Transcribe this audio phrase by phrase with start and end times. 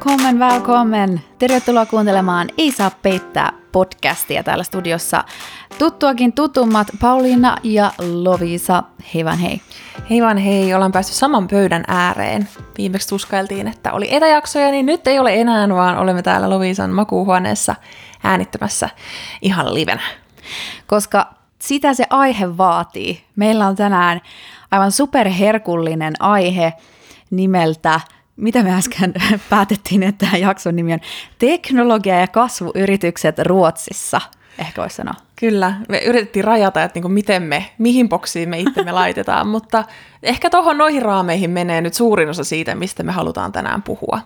[0.00, 1.20] Välkommen, välkommen!
[1.38, 5.24] Tervetuloa kuuntelemaan Ei saa peittää podcastia täällä studiossa.
[5.78, 8.82] Tuttuakin tutummat Pauliina ja Lovisa.
[9.14, 9.60] Hei vaan hei.
[10.10, 12.48] Hei vaan hei, ollaan päästy saman pöydän ääreen.
[12.78, 17.74] Viimeksi tuskailtiin, että oli etäjaksoja, niin nyt ei ole enää, vaan olemme täällä Lovisan makuuhuoneessa
[18.24, 18.88] äänittämässä
[19.42, 20.02] ihan livenä.
[20.86, 23.24] Koska sitä se aihe vaatii.
[23.36, 24.20] Meillä on tänään
[24.70, 26.72] aivan superherkullinen aihe
[27.30, 28.00] nimeltä
[28.40, 29.14] mitä me äsken
[29.50, 31.00] päätettiin, että tämä jakson nimi on
[31.38, 34.20] Teknologia ja kasvuyritykset Ruotsissa,
[34.58, 35.14] ehkä voisi sanoa.
[35.36, 39.84] Kyllä, me yritettiin rajata, että niinku miten me, mihin boksiin me itsemme laitetaan, mutta
[40.22, 44.20] ehkä tuohon noihin raameihin menee nyt suurin osa siitä, mistä me halutaan tänään puhua.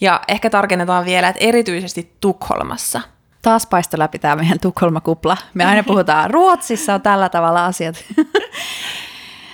[0.00, 3.00] Ja ehkä tarkennetaan vielä, että erityisesti Tukholmassa.
[3.42, 5.36] Taas paisto läpi tämä meidän Tukholma-kupla.
[5.54, 8.04] Me aina puhutaan, Ruotsissa on tällä tavalla asiat.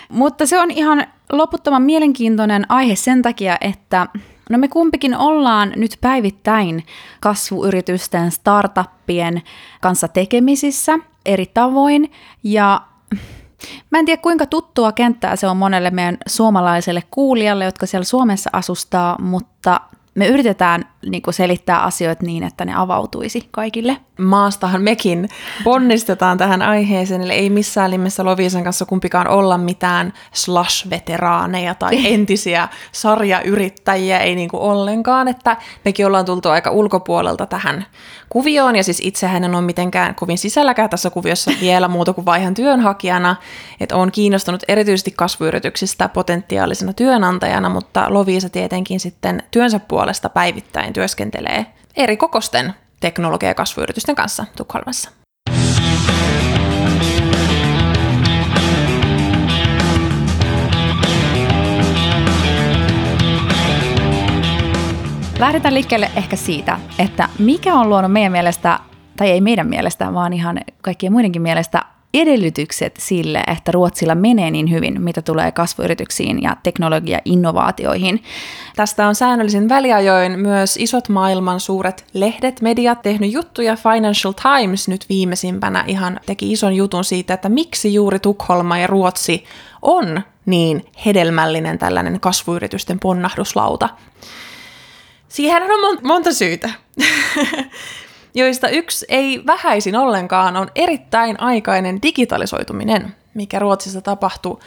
[0.08, 4.06] Mutta se on ihan loputtoman mielenkiintoinen aihe sen takia, että
[4.50, 6.84] no me kumpikin ollaan nyt päivittäin
[7.20, 9.42] kasvuyritysten, startuppien
[9.80, 12.12] kanssa tekemisissä eri tavoin.
[12.42, 12.80] Ja
[13.90, 18.50] Mä en tiedä kuinka tuttua kenttää se on monelle meidän suomalaiselle kuulijalle, jotka siellä Suomessa
[18.52, 19.80] asustaa, mutta
[20.14, 23.96] me yritetään niin kuin selittää asioita niin, että ne avautuisi kaikille.
[24.18, 25.28] Maastahan mekin
[25.64, 32.68] ponnistetaan tähän aiheeseen, eli ei missään nimessä Lovisan kanssa kumpikaan olla mitään slash-veteraaneja tai entisiä
[32.92, 37.86] sarjayrittäjiä, ei niin kuin ollenkaan, että mekin ollaan tultu aika ulkopuolelta tähän
[38.28, 42.54] kuvioon, ja siis itsehän en ole mitenkään kovin sisälläkään tässä kuviossa vielä muuta kuin vaihan
[42.54, 43.36] työnhakijana,
[43.80, 50.92] että olen kiinnostunut erityisesti kasvuyrityksistä potentiaalisena työnantajana, mutta Lovisa tietenkin sitten työnsä puolesta päivittäin päivittäin
[50.94, 55.10] työskentelee eri kokosten teknologia- ja kasvuyritysten kanssa Tukholmassa.
[65.38, 68.80] Lähdetään liikkeelle ehkä siitä, että mikä on luonut meidän mielestä,
[69.16, 71.82] tai ei meidän mielestä, vaan ihan kaikkien muidenkin mielestä
[72.14, 78.22] edellytykset sille, että Ruotsilla menee niin hyvin, mitä tulee kasvuyrityksiin ja teknologia-innovaatioihin.
[78.76, 83.76] Tästä on säännöllisin väliajoin myös isot maailman suuret lehdet, mediat tehnyt juttuja.
[83.76, 89.44] Financial Times nyt viimeisimpänä ihan teki ison jutun siitä, että miksi juuri Tukholma ja Ruotsi
[89.82, 93.88] on niin hedelmällinen tällainen kasvuyritysten ponnahduslauta.
[95.28, 96.70] Siihen on monta syytä.
[98.34, 104.58] joista yksi ei vähäisin ollenkaan on erittäin aikainen digitalisoituminen, mikä Ruotsissa tapahtui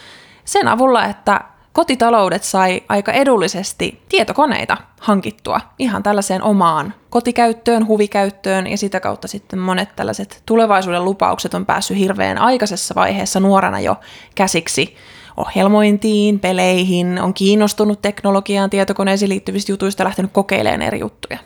[0.46, 1.42] sen avulla, että
[1.74, 9.60] kotitaloudet sai aika edullisesti tietokoneita hankittua ihan tällaiseen omaan kotikäyttöön, huvikäyttöön ja sitä kautta sitten
[9.60, 13.96] monet tällaiset tulevaisuuden lupaukset on päässyt hirveän aikaisessa vaiheessa nuorena jo
[14.36, 14.96] käsiksi
[15.38, 21.40] ohjelmointiin, peleihin, on kiinnostunut teknologiaan, tietokoneisiin liittyvistä jutuista lähtenyt kokeilemaan eri juttuja.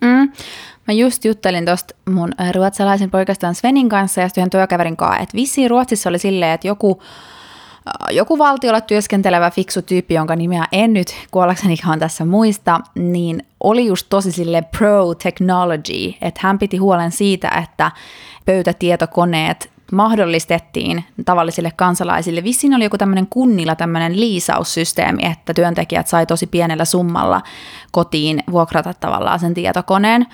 [0.00, 0.32] Mm.
[0.90, 5.22] Mä just juttelin tuosta mun äh, ruotsalaisen poikastaan Svenin kanssa ja sitten yhden työkaverin kanssa,
[5.22, 10.64] että vissiin Ruotsissa oli silleen, että joku, äh, joku valtiolla työskentelevä fiksu tyyppi, jonka nimeä
[10.72, 17.12] en nyt kuollaksenikaan tässä muista, niin oli just tosi sille pro-technology, että hän piti huolen
[17.12, 17.90] siitä, että
[18.44, 22.44] pöytätietokoneet mahdollistettiin tavallisille kansalaisille.
[22.44, 27.42] Vissiin oli joku tämmöinen kunnilla tämmöinen liisaussysteemi, että työntekijät sai tosi pienellä summalla
[27.90, 30.26] kotiin vuokrata tavallaan sen tietokoneen.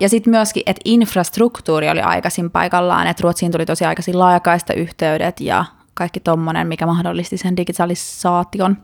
[0.00, 5.40] Ja sitten myöskin, että infrastruktuuri oli aikaisin paikallaan, että Ruotsiin tuli tosi aikaisin laajakaista yhteydet
[5.40, 5.64] ja
[5.94, 8.76] kaikki tommonen, mikä mahdollisti sen digitalisaation.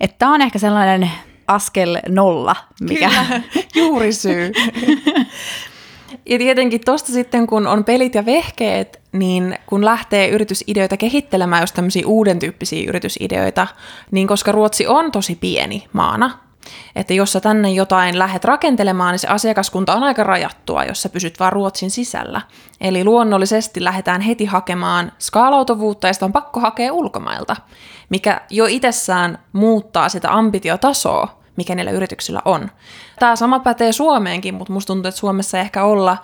[0.00, 1.10] Että tämä on ehkä sellainen
[1.46, 3.08] askel nolla, mikä...
[3.08, 3.42] Kyllä,
[3.84, 4.52] juuri syy.
[6.26, 11.72] ja tietenkin tuosta sitten, kun on pelit ja vehkeet, niin kun lähtee yritysideoita kehittelemään, jos
[11.72, 13.66] tämmöisiä uuden tyyppisiä yritysideoita,
[14.10, 16.43] niin koska Ruotsi on tosi pieni maana,
[16.96, 21.08] että jos sä tänne jotain lähdet rakentelemaan, niin se asiakaskunta on aika rajattua, jos sä
[21.08, 22.40] pysyt vaan Ruotsin sisällä.
[22.80, 27.56] Eli luonnollisesti lähdetään heti hakemaan skaalautuvuutta ja sitä on pakko hakea ulkomailta,
[28.08, 32.70] mikä jo itsessään muuttaa sitä ambitiotasoa, mikä niillä yrityksillä on.
[33.18, 36.16] Tämä sama pätee Suomeenkin, mutta musta tuntuu, että Suomessa ei ehkä olla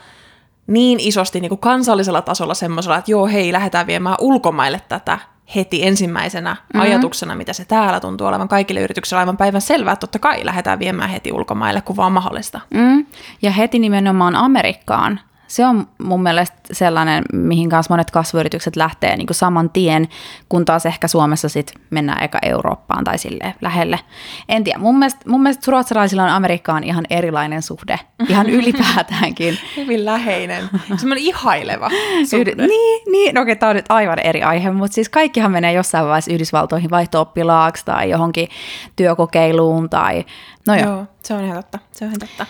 [0.67, 5.19] niin isosti niin kuin kansallisella tasolla semmoisella, että joo, hei, lähdetään viemään ulkomaille tätä
[5.55, 6.81] heti ensimmäisenä mm-hmm.
[6.81, 10.79] ajatuksena, mitä se täällä tuntuu olevan kaikille yrityksille aivan päivän selvää, että totta kai lähdetään
[10.79, 12.61] viemään heti ulkomaille, kun vaan mahdollista.
[12.75, 13.07] Mm.
[13.43, 15.21] Ja heti nimenomaan Amerikkaan
[15.51, 20.09] Se on mun mielestä sellainen, mihin kanssa monet kasvuyritykset lähtee niin kuin saman tien,
[20.49, 24.01] kun taas ehkä Suomessa sit mennään eka Eurooppaan tai sille lähelle.
[24.49, 27.99] En tiedä, mun mielestä, mun mielestä ruotsalaisilla on Amerikkaan ihan erilainen suhde,
[28.29, 29.59] ihan ylipäätäänkin.
[29.77, 31.91] Hyvin läheinen, semmoinen ihaileva
[32.31, 32.55] suhde.
[32.55, 36.07] Niin, niin, no okei, tämä on nyt aivan eri aihe, mutta siis kaikkihan menee jossain
[36.07, 38.49] vaiheessa Yhdysvaltoihin vaihto-oppilaaksi tai johonkin
[38.97, 40.25] työkokeiluun tai
[40.67, 40.87] no joo.
[40.87, 42.47] joo se on ihan totta, se on ihan totta.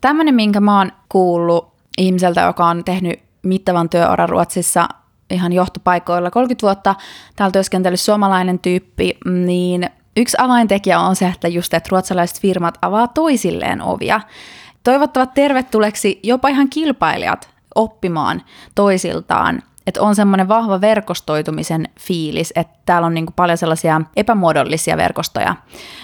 [0.00, 4.88] Tämmöinen, minkä mä oon kuullut ihmiseltä, joka on tehnyt mittavan työuran Ruotsissa
[5.30, 6.94] ihan johtopaikoilla 30 vuotta,
[7.36, 13.08] täällä työskentely suomalainen tyyppi, niin yksi avaintekijä on se, että just että ruotsalaiset firmat avaa
[13.08, 14.20] toisilleen ovia.
[14.84, 18.42] Toivottavat tervetulleeksi jopa ihan kilpailijat oppimaan
[18.74, 25.56] toisiltaan että on semmoinen vahva verkostoitumisen fiilis, että täällä on niin paljon sellaisia epämuodollisia verkostoja,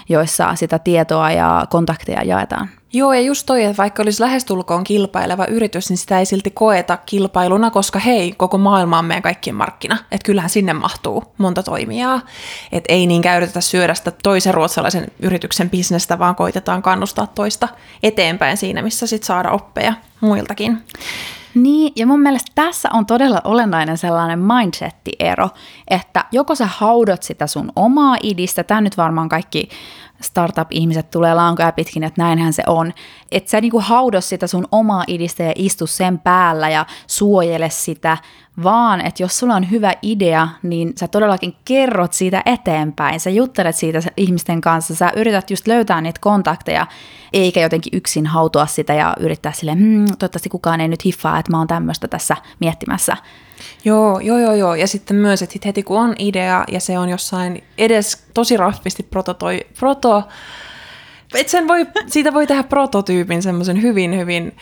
[0.09, 2.69] joissa sitä tietoa ja kontakteja jaetaan.
[2.93, 6.97] Joo, ja just toi, että vaikka olisi lähestulkoon kilpaileva yritys, niin sitä ei silti koeta
[6.97, 9.97] kilpailuna, koska hei, koko maailma on meidän kaikkien markkina.
[10.11, 12.21] Että kyllähän sinne mahtuu monta toimijaa.
[12.71, 17.67] Että ei niin käytetä syödä sitä toisen ruotsalaisen yrityksen bisnestä, vaan koitetaan kannustaa toista
[18.03, 20.77] eteenpäin siinä, missä sitten saada oppeja muiltakin.
[21.55, 25.49] Niin, ja mun mielestä tässä on todella olennainen sellainen mindset-ero,
[25.87, 29.69] että joko sä haudot sitä sun omaa idistä, tämä nyt varmaan kaikki
[30.21, 32.93] startup-ihmiset tulee lankoja pitkin, että näinhän se on.
[33.31, 38.17] Että sä niinku haudo sitä sun omaa idistä ja istu sen päällä ja suojele sitä,
[38.63, 43.19] vaan että jos sulla on hyvä idea, niin sä todellakin kerrot siitä eteenpäin.
[43.19, 46.87] Sä juttelet siitä ihmisten kanssa, sä yrität just löytää niitä kontakteja,
[47.33, 51.51] eikä jotenkin yksin hautua sitä ja yrittää sille, hmm, toivottavasti kukaan ei nyt hiffaa, että
[51.51, 53.17] mä oon tämmöistä tässä miettimässä.
[53.85, 54.75] Joo, joo, joo, joo.
[54.75, 59.03] Ja sitten myös, että heti kun on idea ja se on jossain edes tosi raffisti
[59.03, 60.23] prototoi, proto,
[61.35, 64.55] et sen voi, siitä voi tehdä prototyypin semmoisen hyvin, hyvin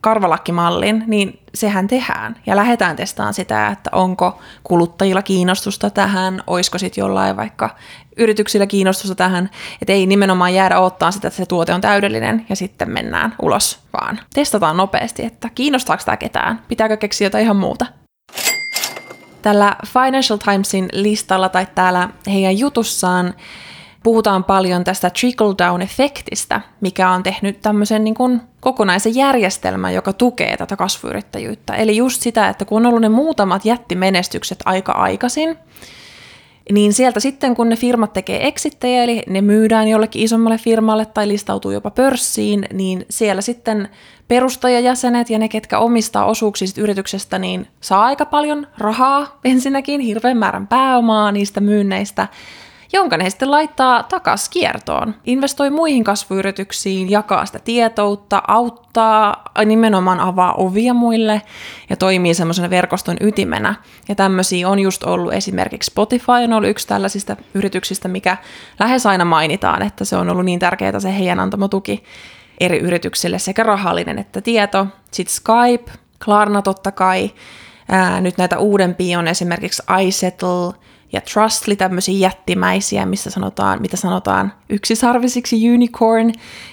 [0.00, 2.36] karvalakkimallin, niin sehän tehdään.
[2.46, 7.76] Ja lähdetään testaamaan sitä, että onko kuluttajilla kiinnostusta tähän, olisiko sitten jollain vaikka
[8.16, 9.50] yrityksillä kiinnostusta tähän,
[9.82, 13.78] että ei nimenomaan jäädä odottaa sitä, että se tuote on täydellinen ja sitten mennään ulos,
[13.92, 17.86] vaan testataan nopeasti, että kiinnostaako tämä ketään, pitääkö keksiä jotain ihan muuta.
[19.42, 23.34] Tällä Financial Timesin listalla tai täällä heidän jutussaan
[24.06, 30.76] puhutaan paljon tästä trickle-down-efektistä, mikä on tehnyt tämmöisen niin kuin kokonaisen järjestelmän, joka tukee tätä
[30.76, 31.74] kasvuyrittäjyyttä.
[31.74, 35.58] Eli just sitä, että kun on ollut ne muutamat jättimenestykset aika aikaisin,
[36.72, 41.28] niin sieltä sitten kun ne firmat tekee exittejä, eli ne myydään jollekin isommalle firmalle tai
[41.28, 43.88] listautuu jopa pörssiin, niin siellä sitten
[44.28, 50.66] perustajajäsenet ja ne, ketkä omistaa osuuksia yrityksestä, niin saa aika paljon rahaa ensinnäkin, hirveän määrän
[50.66, 52.28] pääomaa niistä myynneistä,
[52.96, 55.14] jonka ne sitten laittaa takas kiertoon.
[55.24, 61.42] Investoi muihin kasvuyrityksiin, jakaa sitä tietoutta, auttaa, nimenomaan avaa ovia muille
[61.90, 63.74] ja toimii semmoisena verkoston ytimenä.
[64.08, 68.36] Ja tämmöisiä on just ollut esimerkiksi Spotify on ollut yksi tällaisista yrityksistä, mikä
[68.80, 72.04] lähes aina mainitaan, että se on ollut niin tärkeää se heidän antama tuki
[72.60, 74.86] eri yrityksille, sekä rahallinen että tieto.
[75.10, 75.92] Sitten Skype,
[76.24, 77.30] Klarna totta kai,
[77.88, 80.74] Ää, nyt näitä uudempia on esimerkiksi iSettle,
[81.12, 86.32] ja Trustly, tämmöisiä jättimäisiä, missä sanotaan, mitä sanotaan yksisarvisiksi unicorn,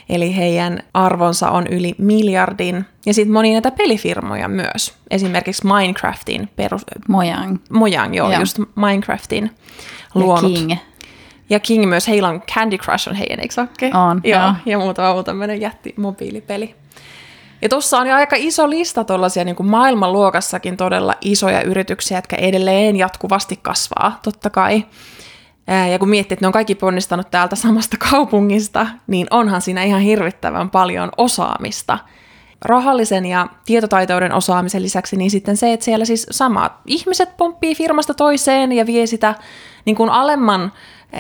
[0.10, 2.86] eli heidän arvonsa on yli miljardin.
[3.06, 6.82] Ja sitten moni näitä pelifirmoja myös, esimerkiksi Minecraftin perus...
[7.08, 7.58] Mojang.
[7.70, 8.40] Mojang, joo, ja.
[8.40, 9.52] just Minecraftin
[10.16, 10.52] luonut.
[10.52, 10.72] Ja King.
[11.50, 14.42] Ja King myös, heillä on Candy Crush on heidän, eikö On, joo.
[14.42, 14.54] joo.
[14.66, 16.76] Ja muutama muu tämmöinen jätti mobiilipeli.
[17.64, 22.96] Ja tuossa on jo aika iso lista tuollaisia niin maailmanluokassakin todella isoja yrityksiä, jotka edelleen
[22.96, 24.86] jatkuvasti kasvaa, totta kai.
[25.92, 30.02] Ja kun miettii, että ne on kaikki ponnistanut täältä samasta kaupungista, niin onhan siinä ihan
[30.02, 32.00] hirvittävän paljon osaamista.
[32.62, 38.14] Rahallisen ja tietotaitouden osaamisen lisäksi, niin sitten se, että siellä siis samat ihmiset pomppii firmasta
[38.14, 39.36] toiseen ja vie sitä
[39.86, 40.72] niin kuin alemman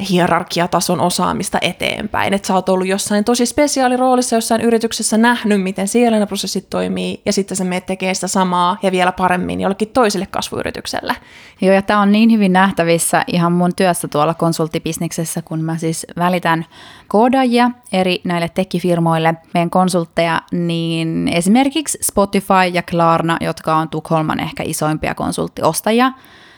[0.09, 2.33] hierarkiatason osaamista eteenpäin.
[2.33, 7.21] Että sä oot ollut jossain tosi spesiaaliroolissa jossain yrityksessä nähnyt, miten siellä ne prosessit toimii,
[7.25, 11.15] ja sitten sä meet tekee sitä samaa ja vielä paremmin jollekin toiselle kasvuyritykselle.
[11.61, 16.07] Joo, ja tämä on niin hyvin nähtävissä ihan mun työssä tuolla konsulttibisneksessä, kun mä siis
[16.17, 16.65] välitän
[17.07, 24.63] koodaajia eri näille tekifirmoille, meidän konsultteja, niin esimerkiksi Spotify ja Klarna, jotka on Tukholman ehkä
[24.65, 26.11] isoimpia konsulttiostajia,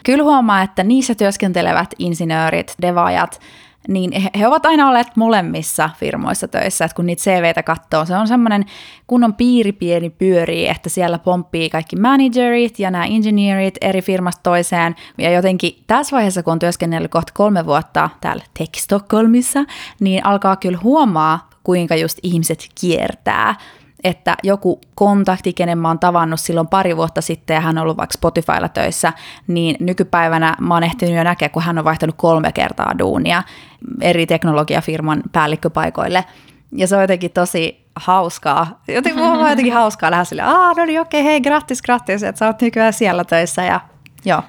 [0.05, 3.39] kyllä huomaa, että niissä työskentelevät insinöörit, devaajat,
[3.87, 8.15] niin he, he ovat aina olleet molemmissa firmoissa töissä, että kun niitä CVtä katsoo, se
[8.15, 8.65] on semmoinen
[9.07, 14.95] kunnon piiri pieni pyörii, että siellä pomppii kaikki managerit ja nämä engineerit eri firmasta toiseen,
[15.17, 19.63] ja jotenkin tässä vaiheessa, kun on työskennellyt kohta kolme vuotta täällä Tech Stockholmissa,
[19.99, 23.55] niin alkaa kyllä huomaa, kuinka just ihmiset kiertää
[24.05, 27.97] että joku kontakti, kenen mä oon tavannut silloin pari vuotta sitten ja hän on ollut
[27.97, 29.13] vaikka Spotifylla töissä,
[29.47, 33.43] niin nykypäivänä mä oon ehtinyt jo näkeä, kun hän on vaihtanut kolme kertaa duunia
[34.01, 36.25] eri teknologiafirman päällikköpaikoille.
[36.71, 38.81] Ja se on jotenkin tosi hauskaa.
[38.87, 42.39] Jotenkin, mulla on jotenkin hauskaa lähes silleen, aah, no niin okei, hei, grattis, grattis, että
[42.39, 43.79] sä oot nykyään siellä töissä ja
[44.25, 44.41] joo.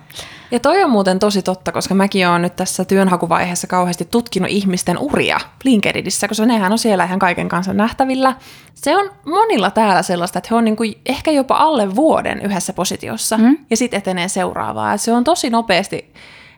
[0.51, 4.99] Ja toi on muuten tosi totta, koska mäkin olen nyt tässä työnhakuvaiheessa kauheasti tutkinut ihmisten
[4.99, 8.35] uria LinkedInissä, koska nehän on siellä ihan kaiken kanssa nähtävillä.
[8.75, 12.73] Se on monilla täällä sellaista, että he on niin kuin ehkä jopa alle vuoden yhdessä
[12.73, 13.59] positiossa mm.
[13.71, 14.97] ja sitten etenee seuraavaa.
[14.97, 16.13] Se on tosi nopeasti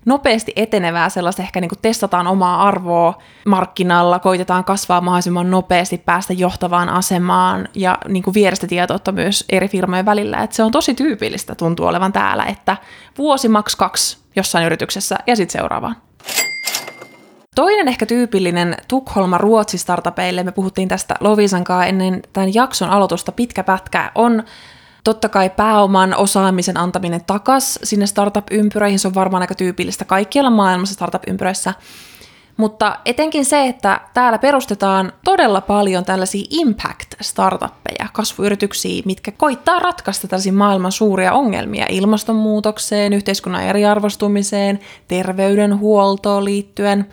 [0.04, 6.32] nopeasti etenevää sellaista, ehkä niin kuin testataan omaa arvoa markkinalla, koitetaan kasvaa mahdollisimman nopeasti, päästä
[6.32, 10.38] johtavaan asemaan ja niin kuin vierestä tietoutta myös eri firmojen välillä.
[10.42, 12.76] Et se on tosi tyypillistä, tuntuu olevan täällä, että
[13.18, 15.96] vuosi maks kaksi jossain yrityksessä ja sitten seuraavaan.
[17.54, 23.64] Toinen ehkä tyypillinen Tukholma Ruotsi startupeille, me puhuttiin tästä Lovisan ennen tämän jakson aloitusta pitkä
[23.64, 24.42] pätkä, on
[25.08, 30.94] Totta kai pääoman osaamisen antaminen takas sinne startup-ympyröihin, se on varmaan aika tyypillistä kaikkialla maailmassa
[30.94, 31.74] startup-ympyröissä.
[32.56, 40.52] Mutta etenkin se, että täällä perustetaan todella paljon tällaisia impact-startuppeja, kasvuyrityksiä, mitkä koittaa ratkaista tällaisia
[40.52, 47.06] maailman suuria ongelmia ilmastonmuutokseen, yhteiskunnan eriarvostumiseen, terveydenhuoltoon liittyen.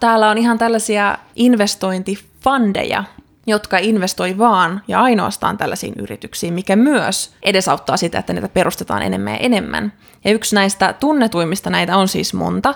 [0.00, 3.04] Täällä on ihan tällaisia investointifandeja,
[3.46, 9.32] jotka investoi vaan ja ainoastaan tällaisiin yrityksiin, mikä myös edesauttaa sitä, että niitä perustetaan enemmän
[9.32, 9.92] ja enemmän.
[10.24, 12.74] Ja yksi näistä tunnetuimmista näitä on siis monta,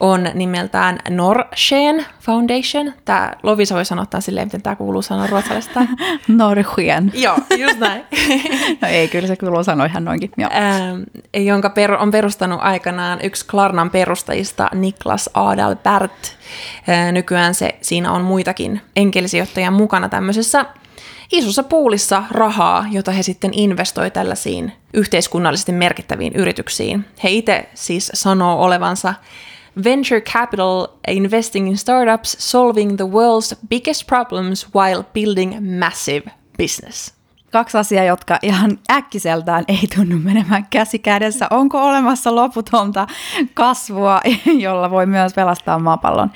[0.00, 2.92] on nimeltään Norrsken Foundation.
[3.04, 5.80] Tämä Lovisa voi sanoa tämän silleen, miten tämä kuuluu sanoa ruotsalaisesta.
[6.28, 7.12] Norrsken.
[7.14, 8.04] Joo, just näin.
[8.82, 10.30] no ei, kyllä se kuuluu sanoa ihan noinkin.
[10.36, 10.50] Joo.
[10.52, 11.02] Ähm,
[11.46, 16.36] jonka per, on perustanut aikanaan yksi Klarnan perustajista Niklas Adalbert.
[16.88, 20.66] Äh, nykyään se, siinä on muitakin enkelisijoittajia mukana tämmöisessä
[21.32, 27.04] isossa puulissa rahaa, jota he sitten investoi tällaisiin yhteiskunnallisesti merkittäviin yrityksiin.
[27.24, 29.14] He itse siis sanoo olevansa
[29.84, 37.14] venture capital investing in startups solving the world's biggest problems while building massive business.
[37.52, 41.46] Kaksi asiaa, jotka ihan äkkiseltään ei tunnu menemään käsi kädessä.
[41.50, 43.06] Onko olemassa loputonta
[43.54, 44.20] kasvua,
[44.64, 46.30] jolla voi myös pelastaa maapallon?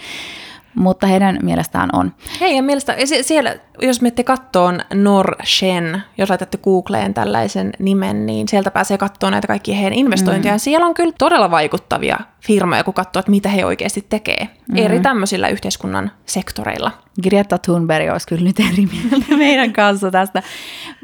[0.75, 2.13] Mutta heidän mielestään on.
[2.41, 8.99] Heidän mielestä, siellä, jos menette kattoon Norshen, jos laitatte Googleen tällaisen nimen, niin sieltä pääsee
[8.99, 10.55] katsoa näitä kaikkia heidän investointeja.
[10.55, 10.59] Mm.
[10.59, 14.77] Siellä on kyllä todella vaikuttavia firmoja, kun katsoo, että mitä he oikeasti tekee mm.
[14.77, 16.91] eri tämmöisillä yhteiskunnan sektoreilla.
[17.23, 20.43] Greta Thunberg olisi kyllä nyt eri mieltä meidän kanssa tästä,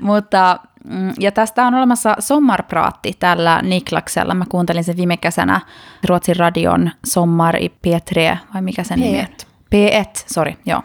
[0.00, 4.34] mutta mm, ja tästä on olemassa Sommarpraatti tällä Niklaksella.
[4.34, 5.60] Mä kuuntelin sen viime kesänä
[6.08, 9.48] Ruotsin radion Sommar i P3, vai mikä sen nimi on?
[9.75, 10.82] P1, sorry, joo.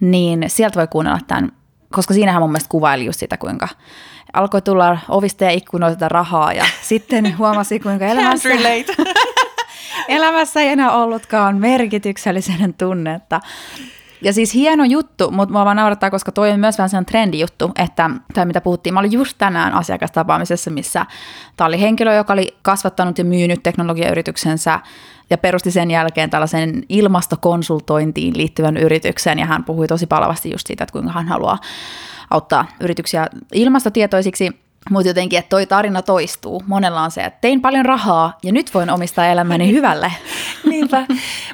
[0.00, 1.52] Niin sieltä voi kuunnella tämän,
[1.92, 3.68] koska siinähän mun mielestä kuvaili just sitä, kuinka
[4.32, 8.48] alkoi tulla ovista ja ikkunoilta rahaa ja sitten huomasi, kuinka elämässä,
[10.08, 13.40] elämässä ei enää ollutkaan merkityksellisen tunnetta.
[14.24, 17.72] Ja siis hieno juttu, mutta mua vaan naurattaa, koska toi on myös vähän sellainen trendijuttu,
[17.78, 21.06] että, tai mitä puhuttiin, mä olin just tänään asiakastapaamisessa, missä
[21.56, 24.80] tämä oli henkilö, joka oli kasvattanut ja myynyt teknologiayrityksensä
[25.30, 30.84] ja perusti sen jälkeen tällaisen ilmastokonsultointiin liittyvän yrityksen, ja hän puhui tosi palavasti just siitä,
[30.84, 31.58] että kuinka hän haluaa
[32.30, 34.50] auttaa yrityksiä ilmastotietoisiksi,
[34.90, 36.62] mutta jotenkin, että toi tarina toistuu.
[36.66, 40.12] Monella on se, että tein paljon rahaa ja nyt voin omistaa elämäni hyvälle.
[40.70, 41.06] Niinpä.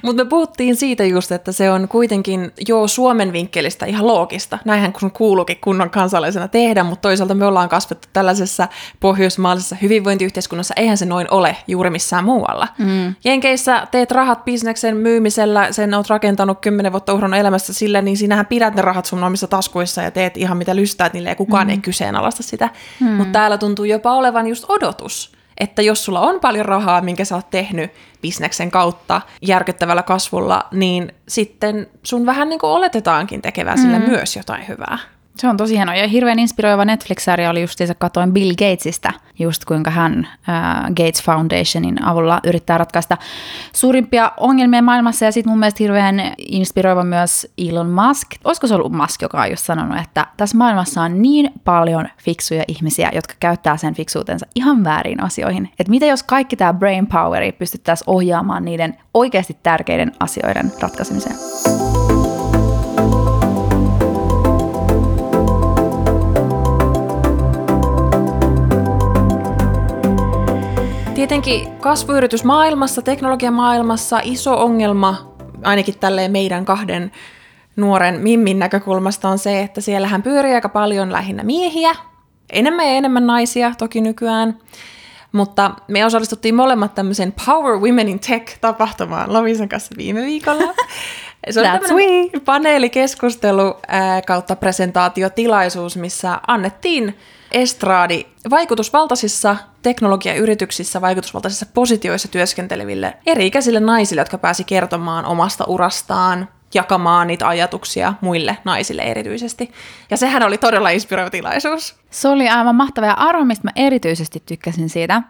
[0.02, 4.58] Mutta me puhuttiin siitä just, että se on kuitenkin jo Suomen vinkkelistä ihan loogista.
[4.64, 8.68] Näinhän kun kuuluukin kunnon kansalaisena tehdä, mutta toisaalta me ollaan kasvettu tällaisessa
[9.00, 10.74] pohjoismaallisessa hyvinvointiyhteiskunnassa.
[10.76, 12.68] Eihän se noin ole juuri missään muualla.
[12.78, 13.14] Mm.
[13.24, 18.46] Jenkeissä teet rahat bisneksen myymisellä, sen oot rakentanut kymmenen vuotta uhron elämässä sillä, niin sinähän
[18.46, 21.70] pidät ne rahat sun omissa taskuissa ja teet ihan mitä lystäät niille ja kukaan mm.
[21.70, 22.68] ei kyseenalaista sitä.
[23.00, 23.19] Mm.
[23.20, 27.34] Mutta täällä tuntuu jopa olevan just odotus, että jos sulla on paljon rahaa, minkä sä
[27.34, 27.90] oot tehnyt
[28.22, 34.10] bisneksen kautta järkyttävällä kasvulla, niin sitten sun vähän niin kuin oletetaankin tekevää sillä mm.
[34.10, 34.98] myös jotain hyvää.
[35.40, 35.94] Se on tosi hienoa.
[35.94, 42.04] Ja hirveän inspiroiva Netflix-sarja oli justiinsa, katoin Bill Gatesista, just kuinka hän äh, Gates Foundationin
[42.04, 43.16] avulla yrittää ratkaista
[43.72, 45.24] suurimpia ongelmia maailmassa.
[45.24, 48.28] Ja sitten mun mielestä hirveän inspiroiva myös Elon Musk.
[48.44, 52.64] Olisiko se ollut Musk, joka on just sanonut, että tässä maailmassa on niin paljon fiksuja
[52.68, 55.68] ihmisiä, jotka käyttää sen fiksuutensa ihan väärin asioihin.
[55.78, 61.36] Että mitä jos kaikki tämä brain poweri pystyttäisiin ohjaamaan niiden oikeasti tärkeiden asioiden ratkaisemiseen?
[71.30, 77.12] Tietenkin kasvuyritys maailmassa, teknologiamaailmassa, iso ongelma, ainakin tälleen meidän kahden
[77.76, 81.94] nuoren Mimmin näkökulmasta on se, että siellähän pyörii aika paljon lähinnä miehiä,
[82.52, 84.58] enemmän ja enemmän naisia toki nykyään,
[85.32, 90.74] mutta me osallistuttiin molemmat tämmöiseen Power Women in Tech-tapahtumaan Lovisan kanssa viime viikolla.
[91.50, 97.16] Se That's paneelikeskustelu ää, kautta presentaatiotilaisuus, missä annettiin
[97.52, 107.48] estraadi vaikutusvaltaisissa teknologiayrityksissä, vaikutusvaltaisissa positioissa työskenteleville eri-ikäisille naisille, jotka pääsi kertomaan omasta urastaan, jakamaan niitä
[107.48, 109.72] ajatuksia muille naisille erityisesti.
[110.10, 111.96] Ja sehän oli todella inspiroiva tilaisuus.
[112.10, 115.22] Se oli aivan mahtava ja arvo, mistä mä erityisesti tykkäsin siitä.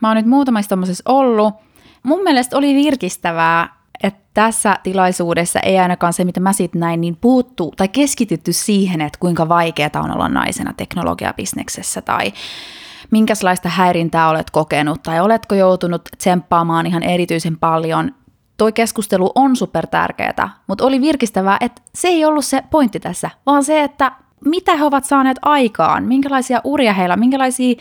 [0.00, 1.54] Mä oon nyt muutamassa tommosessa ollut.
[2.02, 7.16] Mun mielestä oli virkistävää, että tässä tilaisuudessa ei ainakaan se, mitä mä sitten näin, niin
[7.20, 12.32] puuttuu tai keskitytty siihen, että kuinka vaikeaa on olla naisena teknologiabisneksessä tai
[13.10, 18.14] minkälaista häirintää olet kokenut tai oletko joutunut tsemppaamaan ihan erityisen paljon.
[18.56, 23.30] Toi keskustelu on super tärkeää, mutta oli virkistävää, että se ei ollut se pointti tässä,
[23.46, 24.12] vaan se, että
[24.44, 27.74] mitä he ovat saaneet aikaan, minkälaisia uria heillä, minkälaisia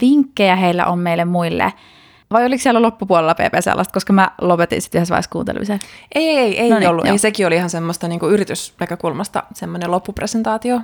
[0.00, 1.72] vinkkejä heillä on meille muille–
[2.30, 5.78] vai oliko siellä loppupuolella PP sellaista, koska mä lopetin sitten yhdessä vaiheessa kuuntelemisen?
[6.14, 7.06] Ei, ei, ei no niin, ollut.
[7.06, 10.80] Ei, sekin oli ihan semmoista niin kuin yritysnäkökulmasta semmoinen loppupresentaatio.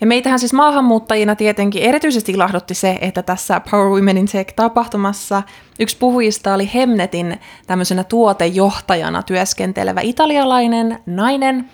[0.00, 5.42] Ja meitähän siis maahanmuuttajina tietenkin erityisesti ilahdutti se, että tässä Power Women in Tech-tapahtumassa
[5.80, 11.70] yksi puhujista oli Hemnetin tämmöisenä tuotejohtajana työskentelevä italialainen nainen,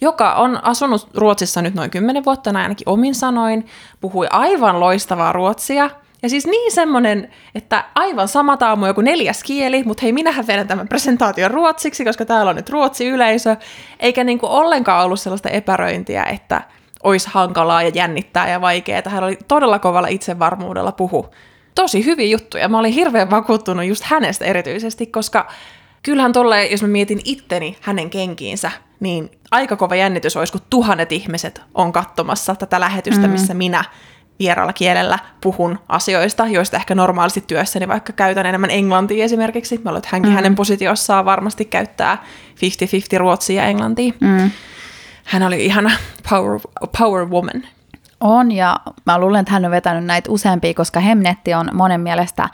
[0.00, 3.66] joka on asunut Ruotsissa nyt noin kymmenen vuotta, ainakin omin sanoin,
[4.00, 5.90] puhui aivan loistavaa ruotsia–
[6.22, 10.46] ja siis niin semmoinen, että aivan sama tämä on joku neljäs kieli, mutta hei, minähän
[10.46, 13.56] vedän tämän presentaation ruotsiksi, koska täällä on nyt ruotsi-yleisö,
[14.00, 16.62] eikä niinku ollenkaan ollut sellaista epäröintiä, että
[17.02, 19.02] olisi hankalaa ja jännittää ja vaikeaa.
[19.06, 21.26] Hän oli todella kovalla itsevarmuudella puhu.
[21.74, 22.68] Tosi hyviä juttuja.
[22.68, 25.48] Mä olin hirveän vakuuttunut just hänestä erityisesti, koska
[26.02, 28.70] kyllähän tolle, jos mä mietin itteni hänen kenkiinsä,
[29.00, 33.32] niin aika kova jännitys olisi, kun tuhannet ihmiset on katsomassa tätä lähetystä, mm.
[33.32, 33.84] missä minä
[34.38, 39.80] vieraalla kielellä puhun asioista, joista ehkä normaalisti työssäni vaikka käytän enemmän englantia esimerkiksi.
[39.84, 40.34] Mä luulen, että hänkin mm.
[40.34, 42.22] hänen positiossaan varmasti käyttää
[43.16, 44.12] 50-50 ruotsia ja englantia.
[44.20, 44.50] Mm.
[45.24, 45.90] Hän oli ihana
[46.30, 46.60] power,
[46.98, 47.62] power woman.
[48.20, 52.48] On, ja mä luulen, että hän on vetänyt näitä useampia, koska Hemnetti on monen mielestä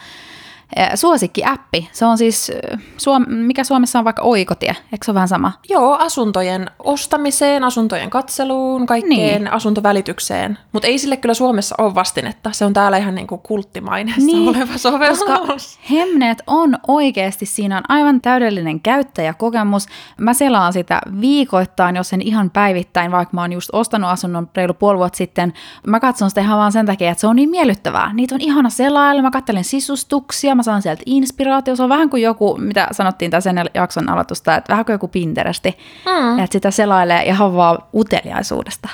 [0.94, 1.88] suosikki-appi.
[1.92, 2.52] Se on siis,
[2.96, 5.52] Suom- mikä Suomessa on vaikka Oikotie, eikö se ole vähän sama?
[5.68, 9.52] Joo, asuntojen ostamiseen, asuntojen katseluun, kaikkeen niin.
[9.52, 10.58] asuntovälitykseen.
[10.72, 12.52] Mutta ei sille kyllä Suomessa ole vastinetta.
[12.52, 15.18] Se on täällä ihan niin kuin kulttimaineessa niin, oleva sovellus.
[15.18, 19.86] Koska Hemnet on oikeasti, siinä on aivan täydellinen käyttäjäkokemus.
[20.18, 24.74] Mä selaan sitä viikoittain, jos en ihan päivittäin, vaikka mä oon just ostanut asunnon reilu
[24.74, 25.52] puoli vuotta sitten.
[25.86, 28.12] Mä katson sitä ihan vaan sen takia, että se on niin miellyttävää.
[28.12, 31.76] Niitä on ihana selailla, mä katselen sisustuksia, mä saan sieltä inspiraatio.
[31.76, 35.78] Se on vähän kuin joku, mitä sanottiin tässä jakson aloitusta, että vähän kuin joku Pinteresti.
[36.06, 36.38] Mm.
[36.38, 38.88] Että sitä selailee ihan vaan uteliaisuudesta.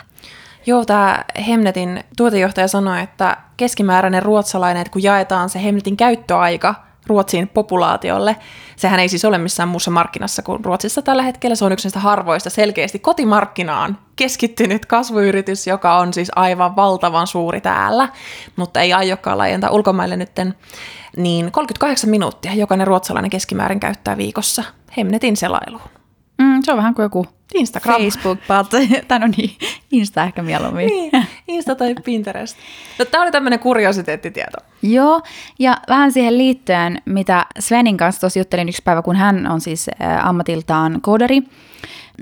[0.66, 6.74] Joo, tämä Hemnetin tuotejohtaja sanoi, että keskimääräinen ruotsalainen, että kun jaetaan se Hemnetin käyttöaika
[7.11, 8.37] Ruotsin populaatiolle,
[8.77, 11.57] sehän ei siis ole missään muussa markkinassa kuin Ruotsissa tällä hetkellä.
[11.57, 17.61] Se on yksi näistä harvoista selkeästi kotimarkkinaan keskittynyt kasvuyritys, joka on siis aivan valtavan suuri
[17.61, 18.09] täällä,
[18.57, 20.55] mutta ei aiokaan laajentaa ulkomaille nytten
[21.16, 24.64] niin 38 minuuttia jokainen ruotsalainen keskimäärin käyttää viikossa
[24.96, 25.90] Hemnetin selailuun.
[26.38, 28.01] Mm, se on vähän kuin joku Instagram.
[28.01, 28.38] Facebook,
[29.09, 29.57] tai no niin,
[29.90, 30.87] Insta ehkä mieluummin.
[30.87, 32.56] Niin, Insta tai Pinterest.
[32.98, 34.58] No, tämä oli tämmöinen kuriositeettitieto.
[34.82, 35.22] Joo,
[35.58, 39.90] ja vähän siihen liittyen, mitä Svenin kanssa tuossa juttelin yksi päivä, kun hän on siis
[40.22, 41.42] ammatiltaan koodari.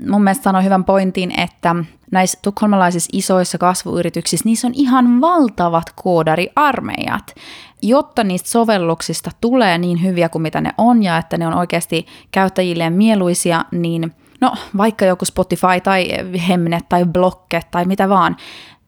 [0.07, 1.75] Mun mielestä sanoi hyvän pointin, että
[2.11, 7.35] näissä tukholmalaisissa isoissa kasvuyrityksissä, niissä on ihan valtavat koodariarmeijat
[7.81, 12.05] jotta niistä sovelluksista tulee niin hyviä kuin mitä ne on ja että ne on oikeasti
[12.31, 16.07] käyttäjilleen mieluisia, niin no vaikka joku Spotify tai
[16.47, 18.37] Hemnet tai Blocket tai mitä vaan,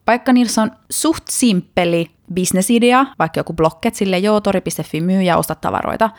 [0.07, 5.55] vaikka niissä on suht simppeli bisnesidea, vaikka joku Blocket, sille joo, tori.fi myy ja osta
[5.55, 6.09] tavaroita,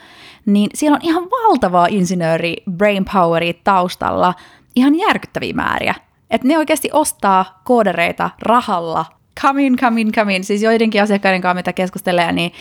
[0.46, 4.34] niin siellä on ihan valtavaa insinööri brain poweri taustalla,
[4.76, 5.94] ihan järkyttäviä määriä.
[6.30, 9.04] Että ne oikeasti ostaa koodereita rahalla
[9.40, 10.44] come in, come in, come in.
[10.44, 12.52] Siis joidenkin asiakkaiden kanssa, mitä keskustelee, niin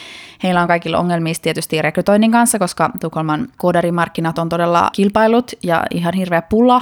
[0.44, 6.14] heillä on kaikilla ongelmia tietysti rekrytoinnin kanssa, koska Tukholman koodarimarkkinat on todella kilpailut ja ihan
[6.14, 6.82] hirveä pula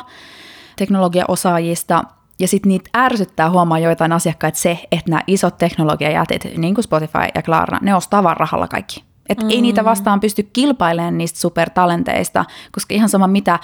[0.76, 2.04] teknologiaosaajista.
[2.40, 7.28] Ja sitten niitä ärsyttää huomaa joitain asiakkaita se, että nämä isot teknologiajätit, niin kuin Spotify
[7.36, 9.04] ja Klarna, ne ostaa vaan rahalla kaikki.
[9.30, 9.50] Että mm.
[9.50, 13.60] ei niitä vastaan pysty kilpailemaan niistä supertalenteista, koska ihan sama mitä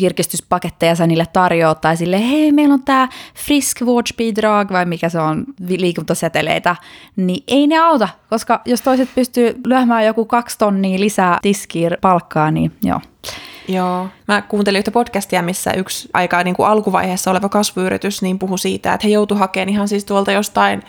[0.00, 5.44] virkistyspaketteja sä niille tarjoat, tai sille hei meillä on tämä friskvårdsbidrag, vai mikä se on,
[5.68, 6.76] liikuntaseteleitä,
[7.16, 12.50] niin ei ne auta, koska jos toiset pystyy lyömään joku kaksi tonnia lisää tiskiir palkkaa,
[12.50, 13.00] niin joo.
[13.74, 14.08] Joo.
[14.28, 18.94] Mä kuuntelin yhtä podcastia, missä yksi aika niin kuin alkuvaiheessa oleva kasvuyritys niin puhui siitä,
[18.94, 20.82] että he joutu hakemaan ihan siis tuolta jostain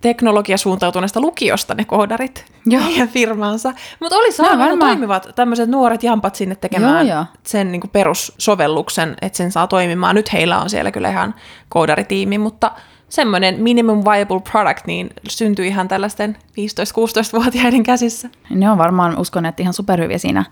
[0.00, 2.82] teknologiasuuntautuneesta lukiosta ne koodarit Joo.
[2.82, 3.72] heidän firmaansa.
[4.00, 4.78] Mutta oli saanut varmaan.
[4.78, 7.24] toimivat tämmöiset nuoret jampat sinne tekemään Joo, joo.
[7.42, 10.14] sen niin kuin perussovelluksen, että sen saa toimimaan.
[10.14, 11.34] Nyt heillä on siellä kyllä ihan
[11.68, 12.72] koodaritiimi, mutta
[13.08, 18.28] semmoinen minimum viable product niin syntyi ihan tällaisten 15-16-vuotiaiden käsissä.
[18.50, 20.44] Ne on varmaan, uskon, että ihan superhyviä siinä.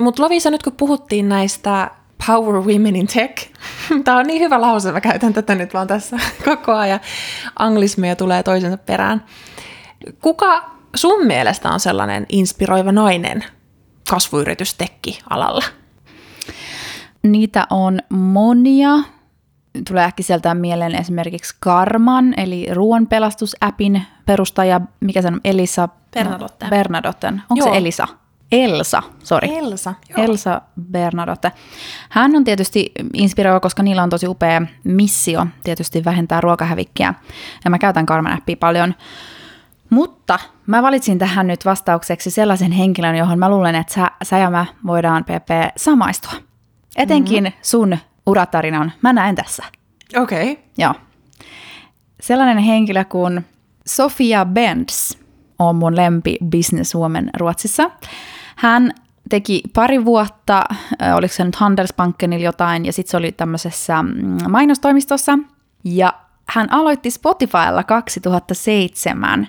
[0.00, 1.90] Mutta Lovisa, nyt kun puhuttiin näistä
[2.26, 3.50] Power Women in Tech,
[4.04, 7.00] tämä on niin hyvä lause, mä käytän tätä nyt vaan tässä koko ajan.
[7.58, 9.24] Anglismeja tulee toisensa perään.
[10.22, 13.44] Kuka sun mielestä on sellainen inspiroiva nainen
[14.10, 15.64] kasvuyritystekki alalla?
[17.22, 18.90] Niitä on monia.
[19.88, 25.88] Tulee äkkiseltä mieleen esimerkiksi Karman, eli ruoanpelastusäpin perustaja, mikä se on, Elisa...
[26.14, 26.66] Bernadotte.
[26.70, 27.42] Bernadotten.
[27.50, 27.72] Onko Joo.
[27.72, 28.08] se Elisa?
[28.52, 29.48] Elsa, sorry.
[29.56, 29.94] Elsa.
[30.16, 31.52] Elsa Bernadotte.
[32.08, 37.14] Hän on tietysti inspiroiva, koska niillä on tosi upea missio tietysti vähentää ruokahävikkiä.
[37.64, 38.94] Ja mä käytän Karman appia paljon.
[39.90, 44.50] Mutta mä valitsin tähän nyt vastaukseksi sellaisen henkilön, johon mä luulen, että sä, sä ja
[44.50, 46.32] mä voidaan PP samaistua.
[46.96, 47.58] Etenkin mm-hmm.
[47.62, 49.64] sun uratarinan mä näen tässä.
[50.16, 50.52] Okei.
[50.52, 50.64] Okay.
[50.78, 50.94] Joo.
[52.20, 53.46] Sellainen henkilö kuin
[53.86, 55.12] Sofia Benz
[55.58, 57.90] on mun lempi businesswoman Ruotsissa.
[58.56, 58.92] Hän
[59.28, 60.64] teki pari vuotta,
[61.02, 65.38] äh, oliko se nyt Handelsbankenilla jotain, ja sitten se oli tämmöisessä mm, mainostoimistossa.
[65.84, 66.12] Ja
[66.48, 69.48] hän aloitti Spotifylla 2007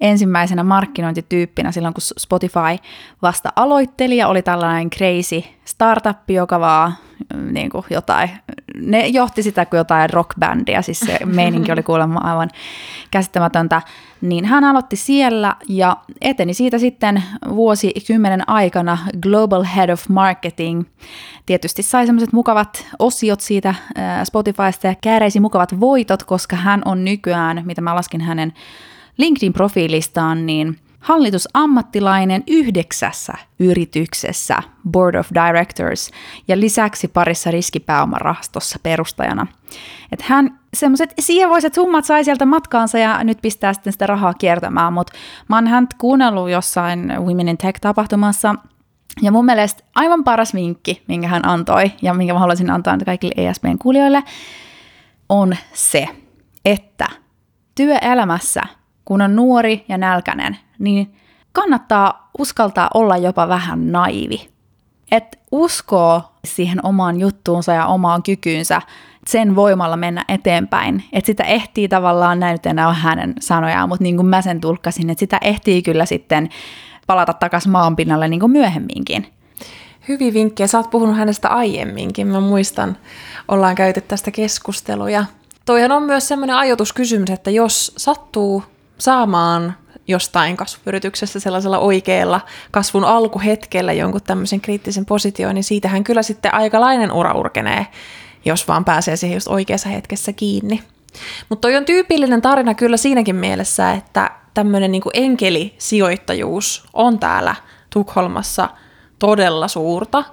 [0.00, 2.88] ensimmäisenä markkinointityyppinä silloin, kun Spotify
[3.22, 6.94] vasta aloitteli ja oli tällainen crazy startup, joka vaan
[7.34, 8.30] mm, niin kuin jotain,
[8.76, 12.50] ne johti sitä kuin jotain rockbändiä, siis se meininki oli kuulemma aivan
[13.10, 13.82] käsittämätöntä,
[14.22, 20.84] niin hän aloitti siellä ja eteni siitä sitten vuosikymmenen aikana Global Head of Marketing.
[21.46, 23.74] Tietysti sai semmoiset mukavat osiot siitä
[24.24, 28.52] Spotifysta ja kääreisi mukavat voitot, koska hän on nykyään, mitä mä laskin hänen
[29.18, 36.10] LinkedIn-profiilistaan, niin hallitusammattilainen yhdeksässä yrityksessä Board of Directors
[36.48, 39.46] ja lisäksi parissa riskipääomarahastossa perustajana.
[40.12, 44.92] Et hän semmoiset sievoiset summat sai sieltä matkaansa ja nyt pistää sitten sitä rahaa kiertämään,
[44.92, 45.12] mutta
[45.48, 48.54] mä oon häntä kuunnellut jossain Women in Tech-tapahtumassa
[49.22, 53.48] ja mun mielestä aivan paras vinkki, minkä hän antoi ja minkä mä haluaisin antaa kaikille
[53.48, 54.22] ESPn kuulijoille,
[55.28, 56.08] on se,
[56.64, 57.06] että
[57.74, 58.62] työelämässä,
[59.04, 61.14] kun on nuori ja nälkäinen, niin
[61.52, 64.48] kannattaa uskaltaa olla jopa vähän naivi.
[65.10, 68.82] Et uskoo siihen omaan juttuunsa ja omaan kykyynsä
[69.26, 71.04] sen voimalla mennä eteenpäin.
[71.12, 74.60] Että sitä ehtii tavallaan, näin nyt enää ole hänen sanojaan, mutta niin kuin mä sen
[74.60, 76.48] tulkkasin, että sitä ehtii kyllä sitten
[77.06, 79.26] palata takaisin maanpinnalle niin kuin myöhemminkin.
[80.08, 80.66] Hyviä vinkkejä.
[80.66, 82.26] Sä oot puhunut hänestä aiemminkin.
[82.26, 82.96] Mä muistan,
[83.48, 85.24] ollaan käyty tästä keskusteluja.
[85.66, 88.62] Toihan on myös semmoinen ajoituskysymys, että jos sattuu
[88.98, 89.74] saamaan
[90.08, 97.12] jostain kasvuyrityksestä sellaisella oikealla kasvun alkuhetkellä jonkun tämmöisen kriittisen position, niin siitähän kyllä sitten aikalainen
[97.12, 97.86] ura urkenee,
[98.44, 100.82] jos vaan pääsee siihen just oikeassa hetkessä kiinni.
[101.48, 107.54] Mutta toi on tyypillinen tarina kyllä siinäkin mielessä, että tämmöinen niin enkelisijoittajuus on täällä
[107.90, 108.68] Tukholmassa
[109.18, 110.24] todella suurta.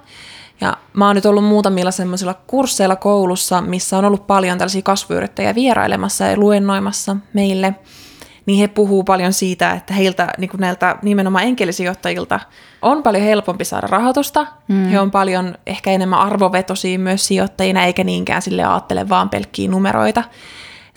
[0.60, 5.54] Ja mä oon nyt ollut muutamilla semmoisilla kursseilla koulussa, missä on ollut paljon tällaisia kasvuyrittäjiä
[5.54, 7.74] vierailemassa ja luennoimassa meille.
[8.50, 12.40] Niin he puhuu paljon siitä, että heiltä, niin kuin näiltä nimenomaan enkelisijoittajilta,
[12.82, 14.46] on paljon helpompi saada rahoitusta.
[14.68, 14.84] Mm.
[14.84, 20.22] He on paljon ehkä enemmän arvovetosia myös sijoittajina, eikä niinkään sille ajattele vaan pelkkiä numeroita.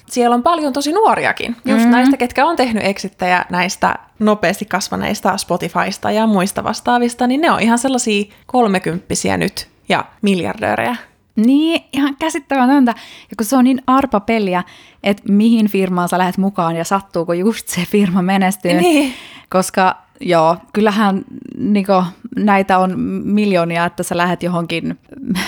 [0.10, 1.92] Siellä on paljon tosi nuoriakin, just mm.
[1.92, 7.60] näistä, ketkä on tehnyt exittejä näistä nopeasti kasvaneista Spotifysta ja muista vastaavista, niin ne on
[7.60, 10.96] ihan sellaisia kolmekymppisiä nyt ja miljardöörejä.
[11.36, 12.92] Niin, ihan käsittämätöntä.
[13.30, 14.64] Ja kun se on niin arpa peliä,
[15.04, 18.74] että mihin firmaan sä lähdet mukaan ja sattuuko just se firma menestyy.
[18.74, 19.14] Niin.
[19.50, 21.26] Koska joo, kyllähän
[21.58, 22.04] niinku,
[22.36, 25.00] näitä on miljoonia, että sä lähdet johonkin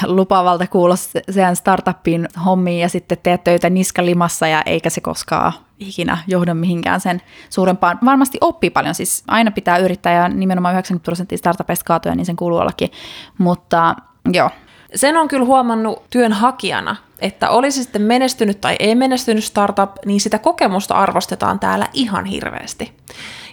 [0.06, 6.54] lupavalta kuulosteen startuppiin hommiin ja sitten teet töitä niskalimassa ja eikä se koskaan ikinä johda
[6.54, 8.00] mihinkään sen suurempaan.
[8.06, 12.36] Varmasti oppii paljon, siis aina pitää yrittää ja nimenomaan 90 prosenttia startupeista kaatoja, niin sen
[12.36, 12.91] kuuluu ollakin.
[13.38, 13.95] Mutta
[14.34, 14.50] joo,
[14.95, 20.39] Sen on kyllä huomannut työnhakijana, että olisi sitten menestynyt tai ei menestynyt startup, niin sitä
[20.39, 22.91] kokemusta arvostetaan täällä ihan hirveästi.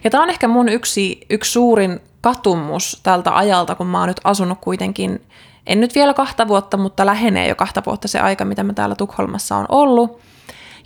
[0.05, 4.21] Ja tämä on ehkä mun yksi, yksi suurin katumus tältä ajalta, kun mä oon nyt
[4.25, 5.23] asunut kuitenkin,
[5.66, 8.95] en nyt vielä kahta vuotta, mutta lähenee jo kahta vuotta se aika, mitä mä täällä
[8.95, 10.21] Tukholmassa on ollut.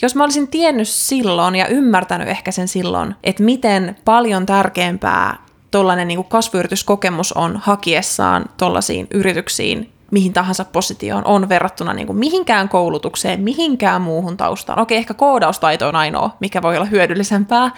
[0.02, 5.36] Jos mä olisin tiennyt silloin ja ymmärtänyt ehkä sen silloin, että miten paljon tärkeämpää
[5.70, 12.68] tuollainen niin kasvuyrityskokemus on hakiessaan tuollaisiin yrityksiin mihin tahansa positioon on verrattuna niin kuin mihinkään
[12.68, 14.78] koulutukseen, mihinkään muuhun taustaan.
[14.78, 17.70] Okei, ehkä koodaustaito on ainoa, mikä voi olla hyödyllisempää,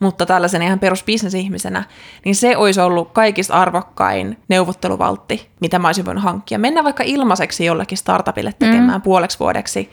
[0.00, 1.84] mutta tällaisen ihan perusbisnesihmisenä,
[2.24, 6.58] niin se olisi ollut kaikista arvokkain neuvotteluvaltti, mitä mä olisin voinut hankkia.
[6.58, 9.02] Mennä vaikka ilmaiseksi jollekin startupille tekemään mm.
[9.02, 9.90] puoleksi vuodeksi,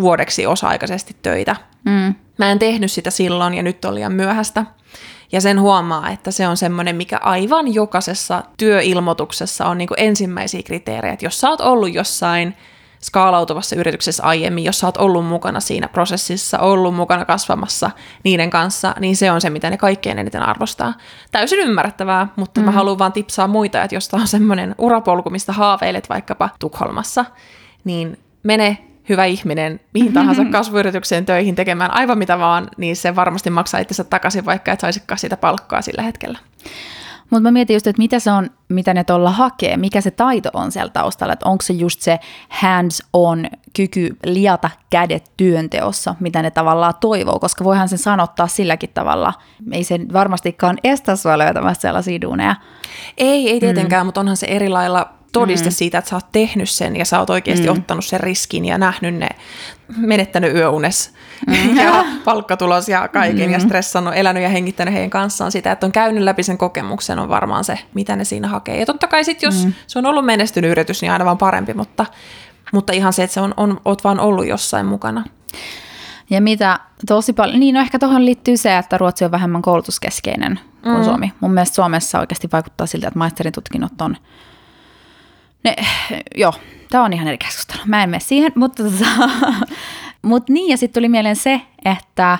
[0.00, 1.56] vuodeksi osa-aikaisesti töitä.
[1.84, 2.14] Mm.
[2.38, 4.66] Mä en tehnyt sitä silloin ja nyt on liian myöhäistä.
[5.32, 11.12] Ja sen huomaa, että se on semmoinen, mikä aivan jokaisessa työilmoituksessa on niin ensimmäisiä kriteerejä.
[11.12, 12.56] Että jos sä oot ollut jossain
[13.02, 17.90] skaalautuvassa yrityksessä aiemmin, jos sä oot ollut mukana siinä prosessissa, ollut mukana kasvamassa
[18.24, 20.94] niiden kanssa, niin se on se, mitä ne kaikkein eniten arvostaa.
[21.32, 22.64] Täysin ymmärrettävää, mutta mm.
[22.64, 27.24] mä haluan vaan tipsaa muita, että jos on semmoinen urapolku, mistä haaveilet vaikkapa Tukholmassa,
[27.84, 33.50] niin mene hyvä ihminen mihin tahansa kasvuyritykseen töihin tekemään aivan mitä vaan, niin se varmasti
[33.50, 36.38] maksaa itsensä takaisin, vaikka et saisikaan sitä palkkaa sillä hetkellä.
[37.30, 40.50] Mutta mä mietin just, että mitä se on, mitä ne tuolla hakee, mikä se taito
[40.52, 46.50] on siellä taustalla, että onko se just se hands-on kyky liata kädet työnteossa, mitä ne
[46.50, 49.32] tavallaan toivoo, koska voihan sen sanottaa silläkin tavalla.
[49.72, 52.56] Ei se varmastikaan estä sua löytämästä sellaisia duuneja.
[53.18, 54.06] Ei, ei tietenkään, mm.
[54.06, 55.72] mutta onhan se eri lailla todiste mm.
[55.72, 57.72] siitä, että sä oot tehnyt sen ja sä oot oikeasti mm.
[57.72, 59.28] ottanut sen riskin ja nähnyt ne,
[59.96, 61.14] menettänyt yöunes
[61.46, 61.76] mm.
[61.84, 63.52] ja palkkatulos ja kaiken mm.
[63.52, 67.28] ja stressannut, elänyt ja hengittänyt heidän kanssaan sitä, että on käynyt läpi sen kokemuksen on
[67.28, 68.80] varmaan se, mitä ne siinä hakee.
[68.80, 69.72] Ja totta kai sitten, jos mm.
[69.86, 72.06] se on ollut menestynyt yritys, niin aina vaan parempi, mutta,
[72.72, 75.24] mutta ihan se, että se on, on, oot vaan ollut jossain mukana.
[76.30, 80.60] Ja mitä tosi paljon, niin no ehkä tuohon liittyy se, että Ruotsi on vähemmän koulutuskeskeinen
[80.82, 81.04] kuin mm.
[81.04, 81.32] Suomi.
[81.40, 84.16] Mun mielestä Suomessa oikeasti vaikuttaa siltä, että maisterin tutkinnot on
[85.64, 85.76] ne,
[86.36, 86.52] joo,
[86.90, 87.82] tämä on ihan eri keskustelu.
[87.86, 89.30] Mä en mene siihen, mutta tota,
[90.22, 92.38] mut niin, ja sitten tuli mieleen se, että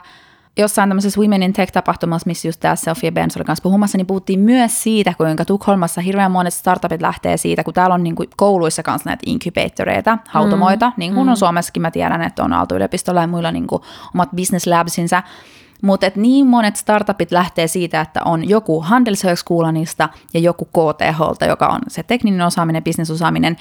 [0.58, 4.40] jossain tämmöisessä Women in Tech-tapahtumassa, missä just tämä Sofia Benz oli kanssa puhumassa, niin puhuttiin
[4.40, 8.82] myös siitä, kuinka Tukholmassa hirveän monet startupit lähtee siitä, kun täällä on niin kuin kouluissa
[8.82, 10.94] kanssa näitä incubatoreita, hautomoita, mm.
[10.96, 11.30] niin kuin mm.
[11.30, 13.82] on Suomessakin, mä tiedän, että on Aalto-yliopistolla ja muilla niin kuin
[14.14, 15.22] omat business labsinsa,
[15.82, 21.80] mutta niin monet startupit lähtee siitä, että on joku Handelshögskolanista ja joku KTHlta, joka on
[21.88, 23.56] se tekninen osaaminen, bisnesosaaminen.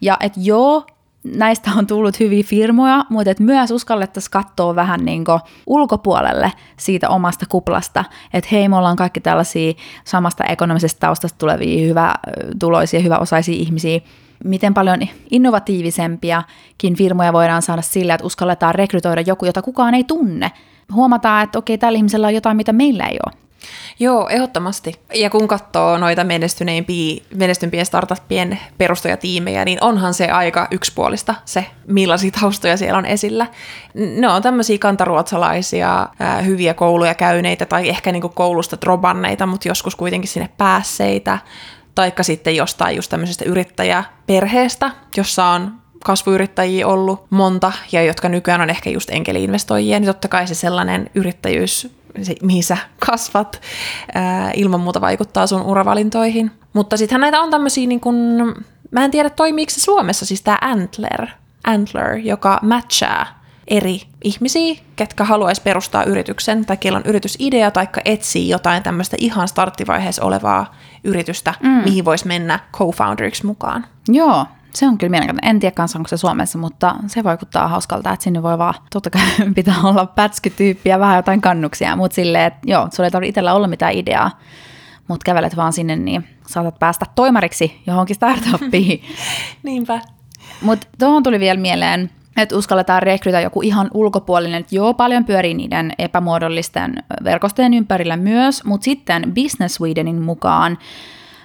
[0.00, 0.86] Ja että joo,
[1.24, 5.24] näistä on tullut hyviä firmoja, mutta et myös uskallettaisiin katsoa vähän niin
[5.66, 9.72] ulkopuolelle siitä omasta kuplasta, että hei, me ollaan kaikki tällaisia
[10.04, 12.14] samasta ekonomisesta taustasta tulevia hyvä
[12.58, 14.00] tuloisia, hyväosaisia ihmisiä,
[14.44, 14.98] miten paljon
[15.30, 20.50] innovatiivisempiakin firmoja voidaan saada sillä, että uskalletaan rekrytoida joku, jota kukaan ei tunne,
[20.92, 23.44] huomataan, että okei, tällä ihmisellä on jotain, mitä meillä ei ole.
[23.98, 24.94] Joo, ehdottomasti.
[25.14, 32.76] Ja kun katsoo noita menestyneimpiä, startupien perustajatiimejä, niin onhan se aika yksipuolista se, millaisia taustoja
[32.76, 33.46] siellä on esillä.
[33.94, 36.08] Ne on tämmöisiä kantaruotsalaisia,
[36.44, 41.38] hyviä kouluja käyneitä tai ehkä niinku koulusta drobanneita, mutta joskus kuitenkin sinne päässeitä.
[41.94, 48.70] Taikka sitten jostain just tämmöisestä yrittäjäperheestä, jossa on kasvuyrittäjiä ollut monta, ja jotka nykyään on
[48.70, 51.88] ehkä just enkeliinvestoijia, niin totta kai se sellainen yrittäjyys,
[52.22, 53.60] se, mihin sä kasvat,
[54.14, 56.50] ää, ilman muuta vaikuttaa sun uravalintoihin.
[56.72, 58.14] Mutta sittenhän näitä on tämmöisiä, niin kun,
[58.90, 61.26] mä en tiedä toimiiko se Suomessa, siis tämä Antler,
[61.64, 68.48] Antler, joka matchaa eri ihmisiä, ketkä haluaisi perustaa yrityksen, tai keillä on yritysidea, tai etsii
[68.48, 71.68] jotain tämmöistä ihan starttivaiheessa olevaa yritystä, mm.
[71.68, 73.86] mihin voisi mennä co-founderiksi mukaan.
[74.08, 75.50] Joo, se on kyllä mielenkiintoinen.
[75.50, 79.10] En tiedä kanssa, onko se Suomessa, mutta se vaikuttaa hauskalta, että sinne voi vaan, totta
[79.10, 79.22] kai
[79.54, 83.68] pitää olla pätskytyyppiä, vähän jotain kannuksia, mutta silleen, että joo, sulla ei tarvitse itsellä olla
[83.68, 84.40] mitään ideaa,
[85.08, 89.02] mutta kävelet vaan sinne, niin saatat päästä toimariksi johonkin startuppiin.
[89.62, 90.00] Niinpä.
[90.60, 95.54] Mutta tuohon tuli vielä mieleen, että uskalletaan rekrytä joku ihan ulkopuolinen, että joo, paljon pyörii
[95.54, 100.78] niiden epämuodollisten verkostojen ympärillä myös, mutta sitten Business Swedenin mukaan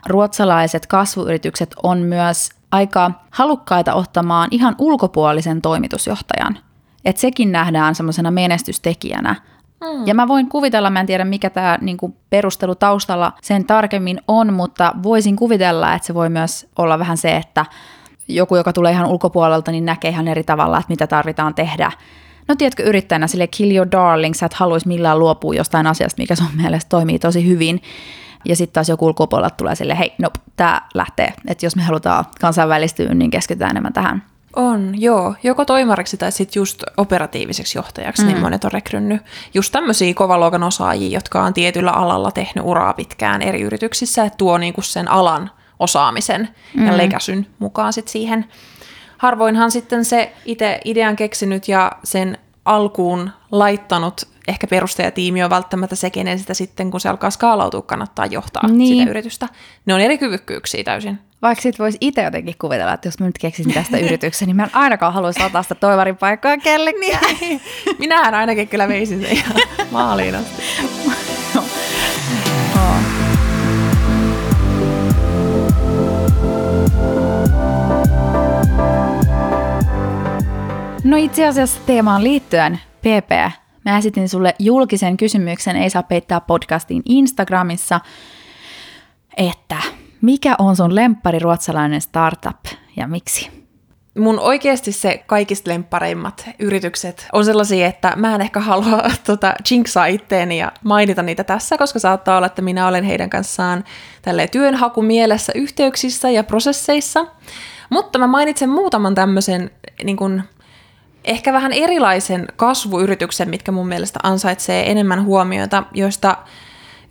[0.08, 6.58] ruotsalaiset kasvuyritykset on myös aika halukkaita ottamaan ihan ulkopuolisen toimitusjohtajan.
[7.06, 9.36] Että sekin nähdään semmoisena menestystekijänä.
[9.82, 10.08] Mm.
[10.08, 14.54] Ja mä voin kuvitella, mä en tiedä mikä tämä niinku, perustelu taustalla sen tarkemmin on,
[14.54, 17.66] mutta voisin kuvitella, että se voi myös olla vähän se, että
[18.28, 21.92] joku, joka tulee ihan ulkopuolelta, niin näkee ihan eri tavalla, että mitä tarvitaan tehdä.
[22.48, 26.36] No tiedätkö, yrittäjänä sille kill your darling, sä et haluaisi millään luopua jostain asiasta, mikä
[26.36, 27.82] sun mielestä toimii tosi hyvin.
[28.46, 31.34] Ja sitten taas joku ulkopuolelta tulee sille, hei, no, tämä lähtee.
[31.48, 34.24] Että jos me halutaan kansainvälistyä, niin keskitytään enemmän tähän.
[34.56, 35.36] On, joo.
[35.44, 38.34] Joko toimariksi tai sitten just operatiiviseksi johtajaksi, niin mm.
[38.34, 39.22] niin monet on rekrynnyt.
[39.54, 44.58] Just tämmöisiä kovaluokan osaajia, jotka on tietyllä alalla tehnyt uraa pitkään eri yrityksissä, että tuo
[44.58, 46.88] niinku sen alan osaamisen mm.
[46.88, 48.46] ja lekäsyn mukaan sit siihen.
[49.18, 52.38] Harvoinhan sitten se itse idean keksinyt ja sen
[52.70, 58.26] alkuun laittanut ehkä perustajatiimi on välttämättä se, kenen sitä sitten, kun se alkaa skaalautua, kannattaa
[58.26, 58.98] johtaa niin.
[58.98, 59.48] sitä yritystä.
[59.86, 61.20] Ne on eri kyvykkyyksiä täysin.
[61.42, 64.64] Vaikka sit voisi itse jotenkin kuvitella, että jos mä nyt keksisin tästä yrityksen, niin mä
[64.64, 67.36] en ainakaan haluaisi ottaa sitä toivarin paikkaa kellekään.
[67.42, 67.62] Niin.
[68.00, 69.56] Minähän ainakin kyllä veisin sen ihan
[69.92, 70.62] maaliin asti.
[81.04, 83.54] No itse asiassa teemaan liittyen, PP,
[83.86, 88.00] mä esitin sulle julkisen kysymyksen Ei saa peittää podcastin Instagramissa,
[89.38, 89.78] että
[90.22, 93.50] mikä on sun lemppari ruotsalainen startup ja miksi?
[94.18, 100.06] Mun oikeasti se kaikista lemppareimmat yritykset on sellaisia, että mä en ehkä halua tota, jinksaa
[100.06, 103.84] itteeni ja mainita niitä tässä, koska saattaa olla, että minä olen heidän kanssaan
[104.22, 107.26] tälle työnhakumielessä yhteyksissä ja prosesseissa.
[107.90, 109.72] Mutta mä mainitsen muutaman tämmöisen
[110.04, 110.18] niin
[111.24, 116.38] ehkä vähän erilaisen kasvuyrityksen, mitkä mun mielestä ansaitsee enemmän huomiota, joista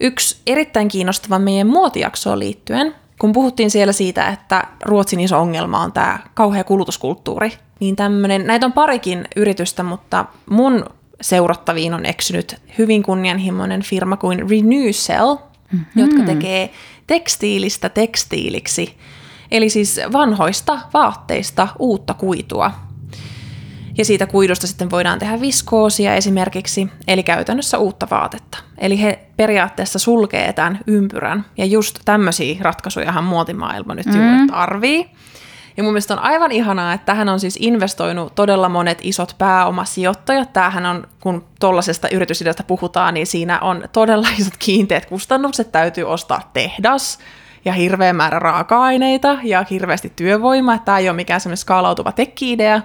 [0.01, 5.92] yksi erittäin kiinnostava meidän muotijaksoon liittyen, kun puhuttiin siellä siitä, että Ruotsin iso ongelma on
[5.92, 10.85] tämä kauhea kulutuskulttuuri, niin tämmöinen, näitä on parikin yritystä, mutta mun
[11.21, 15.87] seurattaviin on eksynyt hyvin kunnianhimoinen firma kuin Renewcell, mm-hmm.
[15.97, 16.71] jotka tekee
[17.07, 18.97] tekstiilistä tekstiiliksi,
[19.51, 22.88] eli siis vanhoista vaatteista uutta kuitua.
[23.98, 28.58] Ja siitä kuidusta sitten voidaan tehdä viskoosia esimerkiksi, eli käytännössä uutta vaatetta.
[28.78, 34.46] Eli he periaatteessa sulkee tämän ympyrän, ja just tämmöisiä ratkaisujahan muotimaailma nyt juuri mm.
[34.46, 35.11] tarvii.
[35.76, 40.52] Ja mun mielestä on aivan ihanaa, että tähän on siis investoinut todella monet isot pääomasijoittajat.
[40.52, 45.72] Tämähän on, kun tuollaisesta yritysideasta puhutaan, niin siinä on todella isot kiinteät kustannukset.
[45.72, 47.18] Täytyy ostaa tehdas
[47.64, 50.78] ja hirveä määrä raaka-aineita ja hirveästi työvoimaa.
[50.78, 52.82] Tämä ei ole mikään semmoinen skaalautuva tekki-idea.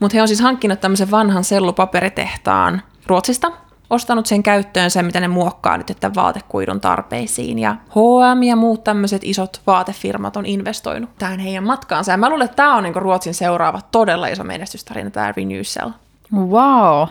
[0.00, 3.52] Mutta he on siis hankkinut tämmöisen vanhan sellupaperitehtaan Ruotsista,
[3.90, 7.58] ostanut sen käyttöön sen, mitä ne muokkaa nyt että vaatekuidun tarpeisiin.
[7.58, 12.12] Ja H&M ja muut tämmöiset isot vaatefirmat on investoinut tähän heidän matkaansa.
[12.12, 15.90] Ja mä luulen, että tämä on niinku Ruotsin seuraava todella iso menestystarina, tämä Renewcell.
[16.34, 17.08] Wow.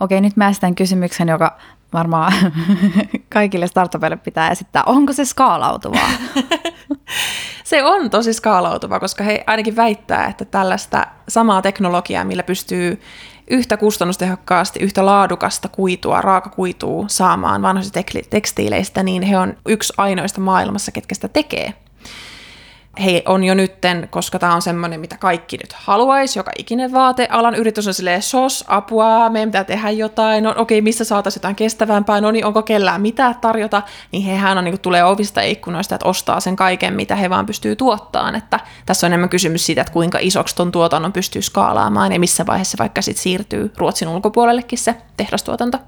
[0.00, 1.58] Okei, nyt mä esitän kysymyksen, joka
[1.92, 2.32] varmaan
[3.32, 4.82] kaikille startupeille pitää esittää.
[4.86, 6.10] Onko se skaalautuvaa?
[7.64, 13.00] se on tosi skaalautuva, koska he ainakin väittää, että tällaista samaa teknologiaa, millä pystyy
[13.50, 20.92] yhtä kustannustehokkaasti, yhtä laadukasta kuitua, raakakuitua saamaan vanhoista tekstiileistä, niin he on yksi ainoista maailmassa,
[20.92, 21.74] ketkä sitä tekee
[23.04, 27.54] he on jo nytten, koska tämä on semmoinen, mitä kaikki nyt haluaisi, joka ikinen vaatealan
[27.54, 32.20] yritys on silleen, sos, apua, meidän pitää tehdä jotain, no okei, missä saataisiin jotain kestävämpää,
[32.20, 33.82] no niin, onko kellään mitään tarjota,
[34.12, 37.46] niin hehän on, niin kuin, tulee ovista ikkunoista, että ostaa sen kaiken, mitä he vaan
[37.46, 42.12] pystyy tuottamaan, että tässä on enemmän kysymys siitä, että kuinka isoksi ton tuotannon pystyy skaalaamaan
[42.12, 45.78] ja missä vaiheessa vaikka sitten siirtyy Ruotsin ulkopuolellekin se tehdastuotanto.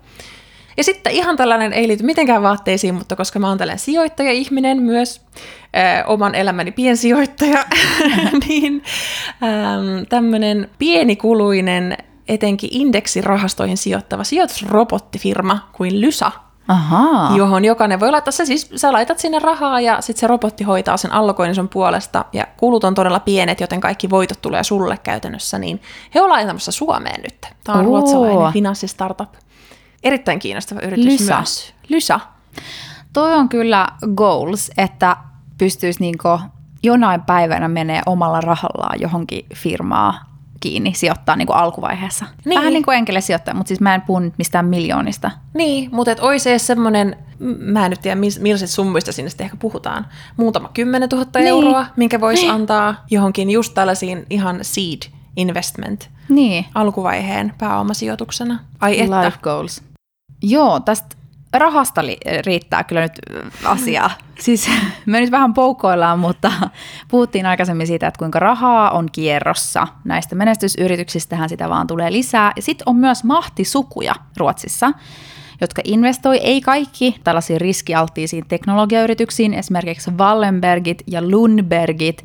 [0.81, 5.21] Ja sitten ihan tällainen, ei liity mitenkään vaatteisiin, mutta koska mä oon tällainen sijoittaja-ihminen myös,
[5.77, 7.65] äh, oman elämäni piensijoittaja,
[8.49, 8.83] niin
[9.43, 11.97] ähm, tämmöinen pienikuluinen,
[12.29, 16.33] etenkin indeksirahastoihin sijoittava sijoitusrobottifirma kuin Lysa,
[16.69, 17.37] Ahaa.
[17.37, 20.97] johon jokainen voi laittaa, sä siis sä laitat sinne rahaa ja sitten se robotti hoitaa
[20.97, 25.59] sen allokoinnin sun puolesta ja kulut on todella pienet, joten kaikki voitot tulee sulle käytännössä,
[25.59, 25.83] niin
[26.15, 27.47] he on laitamassa Suomeen nyt.
[27.65, 27.91] Tämä on Oo.
[27.91, 29.29] ruotsalainen finanssistartup.
[30.03, 31.37] Erittäin kiinnostava yritys Lysa.
[31.37, 31.75] myös.
[31.89, 32.21] Lysa.
[33.13, 35.17] Toi on kyllä goals, että
[35.59, 36.29] pystyisi niinku
[36.83, 42.27] jonain päivänä menee omalla rahallaan johonkin firmaa kiinni sijoittaa niin kuin alkuvaiheessa.
[42.45, 42.59] Niin.
[42.59, 45.31] Vähän niin kuin enkelesijoittaja, mutta siis mä en puhu nyt mistään miljoonista.
[45.55, 47.17] Niin, mutta et olisi edes semmoinen,
[47.59, 51.49] mä en nyt tiedä millaiset summista sinne sitten ehkä puhutaan, muutama kymmenen tuhatta niin.
[51.49, 52.55] euroa, minkä voisi niin.
[52.55, 55.03] antaa johonkin just tällaisiin ihan seed
[55.37, 56.65] investment niin.
[56.75, 58.59] alkuvaiheen pääomasijoituksena.
[58.81, 59.25] Ai että.
[59.25, 59.83] Life goals.
[60.43, 61.17] Joo, tästä
[61.53, 63.13] rahasta li- riittää kyllä nyt
[63.65, 64.11] asiaa.
[64.41, 64.71] Siis
[65.07, 66.53] me nyt vähän poukkoillaan, mutta
[67.09, 69.87] puhuttiin aikaisemmin siitä, että kuinka rahaa on kierrossa.
[70.05, 72.53] Näistä menestysyrityksistähän sitä vaan tulee lisää.
[72.61, 74.93] Sitten on myös mahtisukuja Ruotsissa,
[75.61, 82.25] jotka investoi, ei kaikki tällaisiin riskialttiisiin teknologiayrityksiin, esimerkiksi Wallenbergit ja Lundbergit,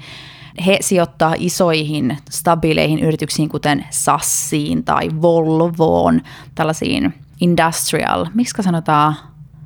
[0.66, 6.22] he sijoittaa isoihin, stabiileihin yrityksiin, kuten Sassiin tai Volvoon,
[6.56, 9.16] tällaisiin industrial, miksi sanotaan,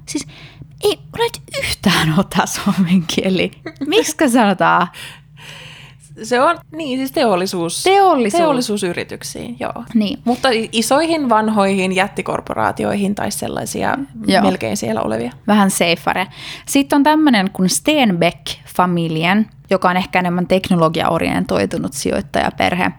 [0.06, 0.28] siis
[0.84, 3.52] ei nyt yhtään ole tämä suomen kieli.
[3.88, 4.88] Miksi sanotaan?
[6.24, 8.42] Se on, niin siis teollisuus, Teollisuus.
[8.42, 9.84] teollisuusyrityksiin, joo.
[9.94, 10.20] Niin.
[10.26, 14.44] Mutta isoihin, vanhoihin jättikorporaatioihin tai sellaisia joo.
[14.44, 15.32] melkein siellä olevia.
[15.48, 16.28] Vähän safere.
[16.68, 22.92] Sitten on tämmöinen kuin Stenbeck-familien, joka on ehkä enemmän teknologiaorientoitunut sijoittajaperhe.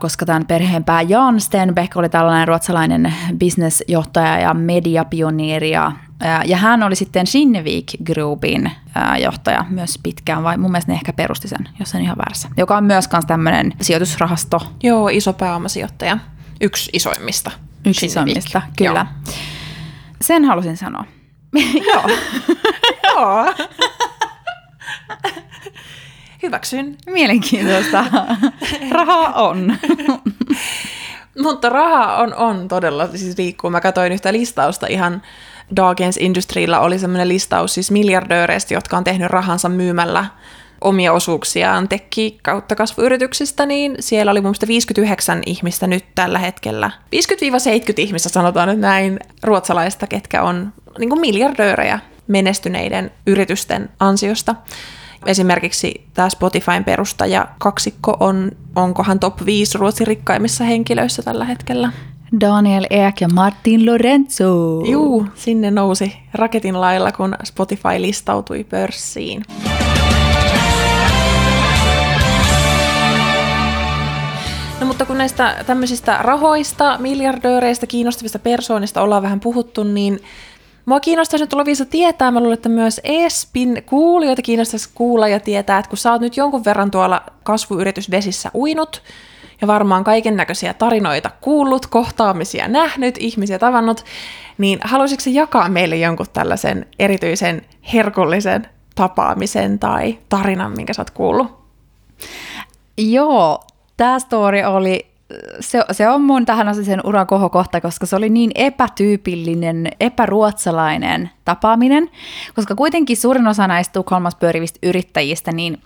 [0.00, 5.92] Koska tämän perheenpää Jan Stenbeck oli tällainen ruotsalainen bisnesjohtaja ja mediapionieri ja
[6.44, 8.70] ja hän oli sitten Kinnevik Groupin
[9.22, 12.48] johtaja myös pitkään, vai mun mielestä ne ehkä perusti sen, jos en ihan väärässä.
[12.56, 14.60] Joka on myös tämmöinen sijoitusrahasto.
[14.82, 16.18] Joo, iso pääomasijoittaja.
[16.60, 17.50] Yksi isoimmista.
[17.86, 19.06] Yksi isoimmista, kyllä.
[19.26, 19.34] Joo.
[20.20, 21.04] Sen halusin sanoa.
[21.92, 22.04] Joo.
[23.08, 23.54] Joo.
[26.42, 26.96] Hyväksyn.
[27.06, 28.04] Mielenkiintoista.
[28.90, 29.76] Rahaa on.
[31.42, 33.70] Mutta rahaa on, on todella, siis liikkuu.
[33.70, 35.22] Mä katsoin yhtä listausta ihan
[35.76, 40.24] Dagens Industrilla oli semmoinen listaus siis miljardööreistä, jotka on tehnyt rahansa myymällä
[40.80, 46.90] omia osuuksiaan tekki kautta kasvuyrityksistä, niin siellä oli mun mielestä 59 ihmistä nyt tällä hetkellä.
[46.90, 54.54] 50-70 ihmistä sanotaan nyt näin ruotsalaista, ketkä on niin kuin miljardöörejä menestyneiden yritysten ansiosta.
[55.26, 61.92] Esimerkiksi tämä Spotifyn perustaja kaksikko on, onkohan top 5 Ruotsin rikkaimmissa henkilöissä tällä hetkellä.
[62.40, 64.82] Daniel Ek ja Martin Lorenzo.
[64.90, 69.42] Juu, sinne nousi raketin lailla, kun Spotify listautui pörssiin.
[74.80, 80.20] No mutta kun näistä tämmöisistä rahoista, miljardööreistä, kiinnostavista persoonista ollaan vähän puhuttu, niin
[80.88, 85.78] Mua kiinnostaisi nyt Lovisa tietää, mä luulen, että myös ESPin kuulijoita kiinnostaisi kuulla ja tietää,
[85.78, 89.02] että kun sä oot nyt jonkun verran tuolla kasvuyritysvesissä uinut,
[89.60, 94.04] ja varmaan kaiken näköisiä tarinoita kuullut, kohtaamisia nähnyt, ihmisiä tavannut,
[94.58, 97.62] niin haluaisitko jakaa meille jonkun tällaisen erityisen
[97.94, 101.58] herkullisen tapaamisen tai tarinan, minkä sä oot kuullut?
[102.96, 103.60] Joo,
[103.96, 105.06] tämä story oli
[105.60, 112.10] se, se on mun tähän sen uran kohokohta, koska se oli niin epätyypillinen, epäruotsalainen tapaaminen,
[112.54, 115.78] koska kuitenkin suurin osa näistä Tukholmassa pyörivistä yrittäjistä, niin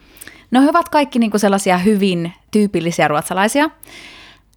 [0.52, 3.70] No he ovat kaikki niinku sellaisia hyvin tyypillisiä ruotsalaisia.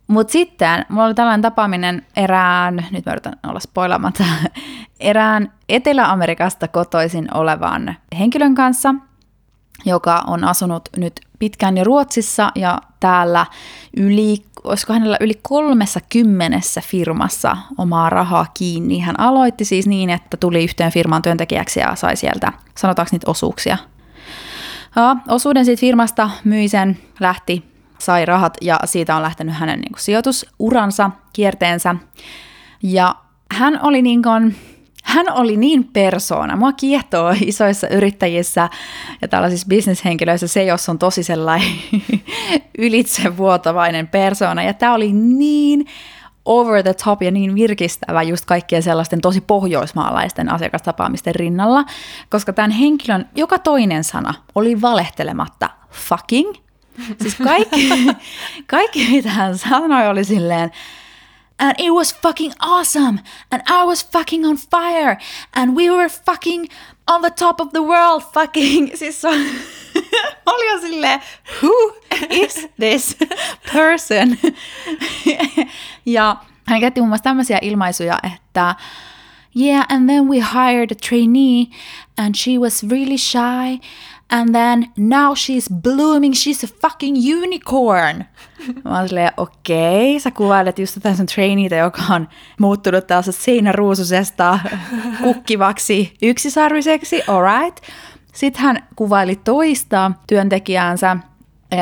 [0.07, 4.23] Mutta sitten mulla oli tällainen tapaaminen erään, nyt mä yritän olla spoilaamatta,
[4.99, 8.95] erään Etelä-Amerikasta kotoisin olevan henkilön kanssa,
[9.85, 13.45] joka on asunut nyt pitkään jo Ruotsissa ja täällä
[13.97, 18.99] yli, olisiko hänellä yli kolmessa kymmenessä firmassa omaa rahaa kiinni.
[18.99, 23.77] Hän aloitti siis niin, että tuli yhteen firman työntekijäksi ja sai sieltä, sanotaanko niitä osuuksia,
[24.95, 27.63] Ja, osuuden siitä firmasta myi sen, lähti,
[27.99, 31.95] sai rahat ja siitä on lähtenyt hänen niin kuin, sijoitusuransa, kierteensä.
[32.83, 33.15] Ja
[33.51, 34.55] hän oli niin kuin,
[35.05, 36.55] hän oli niin persoona.
[36.55, 38.69] Mua kiehtoo isoissa yrittäjissä
[39.21, 41.69] ja tällaisissa bisneshenkilöissä se, jos on tosi sellainen
[42.77, 44.63] ylitsevuotavainen persoona.
[44.63, 45.85] Ja tämä oli niin
[46.45, 51.83] over the top ja niin virkistävä just kaikkien sellaisten tosi pohjoismaalaisten asiakastapaamisten rinnalla,
[52.29, 56.53] koska tämän henkilön joka toinen sana oli valehtelematta fucking.
[57.21, 57.89] Siis kaikki,
[58.67, 60.71] kaikki mitä hän sanoi oli silleen,
[61.59, 63.19] and it was fucking awesome,
[63.51, 65.17] and I was fucking on fire,
[65.53, 66.69] and we were fucking
[67.07, 69.39] on the top of the world, fucking, siis se on,
[70.47, 71.19] oli jo
[71.61, 71.93] who
[72.29, 73.15] is this
[73.71, 74.37] person?
[76.05, 76.35] ja
[76.67, 78.75] hän käytti muun muassa tämmöisiä ilmaisuja, että
[79.55, 81.67] yeah, and then we hired a trainee,
[82.17, 83.79] and she was really shy,
[84.31, 88.25] and then now she's blooming, she's a fucking unicorn.
[88.83, 89.07] Mä oon
[89.37, 92.27] okei, okay, sä kuvailet just tätä sun traineita, joka on
[92.59, 94.59] muuttunut taas seinäruususesta
[95.21, 97.85] kukkivaksi yksisarviseksi, alright.
[98.33, 101.17] Sitten hän kuvaili toista työntekijäänsä.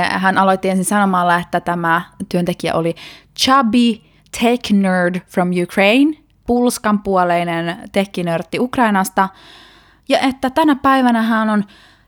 [0.09, 2.95] Hän aloitti ensin sanomalla, että tämä työntekijä oli
[3.39, 4.01] chubby
[4.41, 6.17] tech nerd from Ukraine,
[6.47, 9.29] pulskanpuoleinen tekkinörtti Ukrainasta,
[10.09, 11.63] ja että tänä päivänä hän on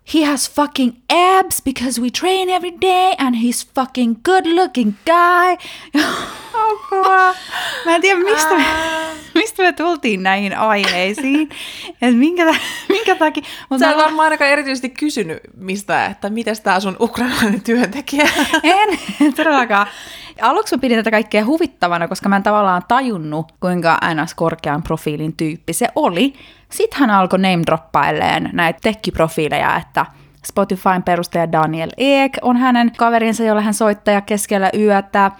[0.06, 5.58] he has fucking abs because we train every day and he's fucking good looking guy.
[6.72, 7.36] Apua.
[7.86, 8.66] Mä en tiedä, mistä me,
[9.36, 11.50] mistä me tultiin näihin aiheisiin.
[12.02, 12.46] Et minkä,
[12.90, 13.44] minkä takia.
[13.70, 18.30] Mutta Sä et varmaan ainakaan erityisesti kysynyt mistä, että miten tämä sun ukrainalainen työntekijä.
[18.64, 19.00] En,
[19.36, 19.88] todellakaan.
[20.42, 24.34] Aluksi mä pidin tätä kaikkea huvittavana, koska mä en tavallaan tajunnut, kuinka ns.
[24.34, 26.34] korkean profiilin tyyppi se oli.
[26.72, 30.06] Sitten hän alkoi name droppailleen näitä tekkiprofiileja, että
[30.46, 35.32] Spotifyn perustaja Daniel Ek on hänen kaverinsa, jolle hän soittaa keskellä yötä.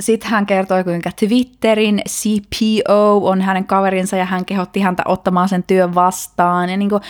[0.00, 5.62] Sitten hän kertoi, kuinka Twitterin CPO on hänen kaverinsa ja hän kehotti häntä ottamaan sen
[5.62, 6.70] työn vastaan.
[6.70, 7.02] Ja niin kuin,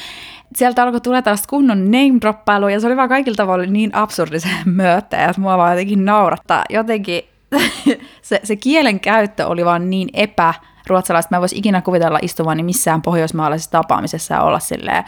[0.57, 5.25] sieltä alkoi tulla tällaista kunnon name ja se oli vaan kaikilla tavoilla niin absurdisen myötä,
[5.25, 6.65] että mua vaan jotenkin naurattaa.
[6.71, 7.23] Jotenkin
[8.23, 10.55] se, se kielen käyttö oli vaan niin epä
[10.87, 11.29] ruotsalaista.
[11.31, 15.05] Mä en voisi ikinä kuvitella istuvani missään pohjoismaalaisessa tapaamisessa ja olla silleen,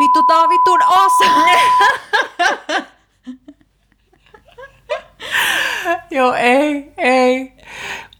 [0.00, 1.58] vittu tää on vittun awesome!
[6.10, 7.52] Joo, ei, ei.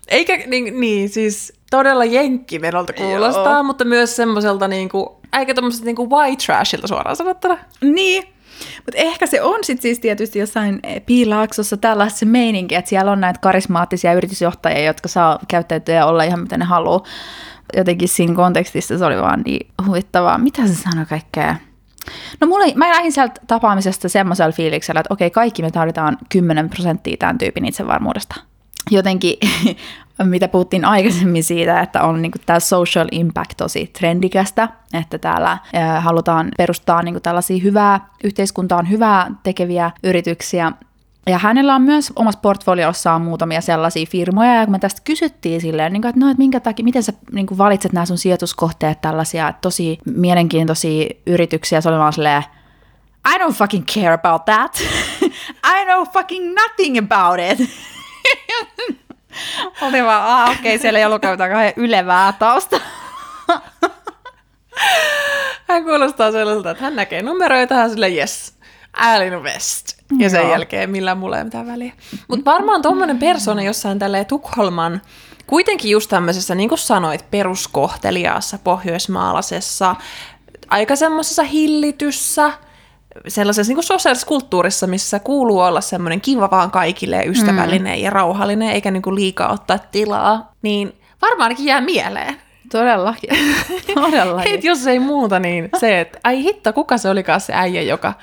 [0.09, 3.63] Eikä, niin, niin siis todella jenkkimenolta kuulostaa, Joo.
[3.63, 7.59] mutta myös semmoiselta niinku, eikä tommoset niinku white trashilta suoraan sanottuna.
[7.81, 8.25] Niin,
[8.77, 13.21] mutta ehkä se on sitten siis tietysti jossain piilaaksossa tällaista se meininki, että siellä on
[13.21, 17.03] näitä karismaattisia yritysjohtajia, jotka saa käyttäytyä ja olla ihan mitä ne haluaa.
[17.77, 20.39] Jotenkin siinä kontekstissa se oli vaan niin huvittavaa.
[20.39, 21.57] Mitä se sanoi kaikkea?
[22.41, 27.17] No mulla, mä lähdin sieltä tapaamisesta semmoisella fiiliksellä, että okei, kaikki me tarvitaan 10 prosenttia
[27.17, 28.35] tämän tyypin itsevarmuudesta.
[28.91, 29.37] Jotenkin,
[30.25, 35.59] mitä puhuttiin aikaisemmin siitä, että on niin tämä social impact tosi trendikästä, että täällä
[36.01, 40.73] halutaan perustaa niin tällaisia hyvää, yhteiskuntaan hyvää tekeviä yrityksiä,
[41.27, 45.93] ja hänellä on myös omassa portfoliossaan muutamia sellaisia firmoja, ja kun me tästä kysyttiin silleen,
[45.93, 49.01] niin kuin, että no, että minkä takia, miten sä niin kuin valitset nämä sun sijoituskohteet
[49.01, 52.43] tällaisia tosi mielenkiintoisia yrityksiä, se oli vaan silleen,
[53.35, 54.83] I don't fucking care about that.
[55.81, 57.71] I know fucking nothing about it.
[59.83, 62.81] oli vaan, ah, okei, okay, siellä ei ollut kauhean ylevää tausta.
[65.69, 68.56] hän kuulostaa sellaiselta, että hän näkee numeroita ja sille yes,
[68.97, 69.97] Allen West.
[70.19, 70.51] Ja sen Joo.
[70.51, 71.93] jälkeen millään mulla ei mitään väliä.
[72.29, 75.01] Mutta varmaan tuommoinen persona jossain tälle Tukholman,
[75.47, 79.97] kuitenkin just tämmöisessä, niin kuin sanoit, peruskohteliaassa, pohjoismaalaisessa,
[80.69, 82.53] aika semmoisessa hillityssä,
[83.29, 88.05] sellaisessa niin sosiaalisessa kulttuurissa, missä kuuluu olla semmoinen kiva vaan kaikille, ystävällinen mm.
[88.05, 90.93] ja rauhallinen, eikä niin kuin liikaa ottaa tilaa, niin
[91.23, 92.37] varmaankin jää mieleen.
[92.73, 93.31] Todellakin.
[93.95, 94.55] Todellakin.
[94.55, 98.15] Et jos ei muuta, niin se, että ai hitto, kuka se olikaan se äijä, joka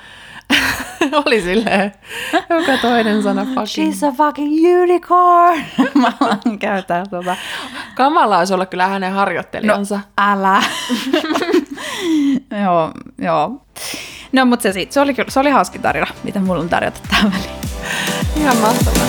[1.26, 1.92] oli silleen,
[2.32, 3.92] joka toinen sana fucking.
[3.92, 5.64] She's a fucking unicorn.
[6.02, 7.36] Mä alan käyttää tuota.
[7.94, 9.94] Kamala olisi olla kyllä hänen harjoittelijansa.
[9.94, 10.62] No, älä.
[12.64, 13.60] joo, joo.
[14.32, 17.32] No, mutta se, siitä, se, oli, se oli hauski tarina, mitä mulla on tarjota tähän
[17.32, 17.50] väliin.
[18.36, 19.06] Ihan mahtavaa.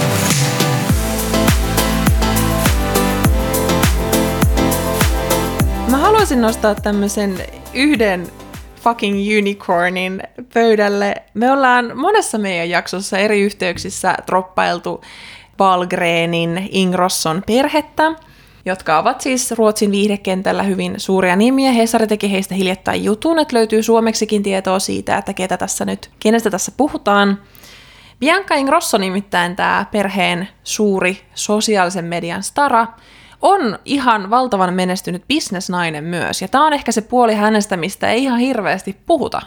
[5.92, 7.38] Mä haluaisin nostaa tämmöisen
[7.74, 8.28] yhden
[8.86, 10.24] fucking unicornin
[10.54, 11.16] pöydälle.
[11.34, 15.02] Me ollaan monessa meidän jaksossa eri yhteyksissä troppailtu
[15.58, 18.12] Balgrenin Ingrosson perhettä,
[18.66, 21.72] jotka ovat siis Ruotsin viihdekentällä hyvin suuria nimiä.
[21.72, 26.50] Hesari teki heistä hiljattain jutun, että löytyy suomeksikin tietoa siitä, että ketä tässä nyt, kenestä
[26.50, 27.42] tässä puhutaan.
[28.20, 32.88] Bianca Ingrosso nimittäin tämä perheen suuri sosiaalisen median stara,
[33.46, 38.24] on ihan valtavan menestynyt bisnesnainen myös, ja tämä on ehkä se puoli hänestä, mistä ei
[38.24, 39.42] ihan hirveästi puhuta.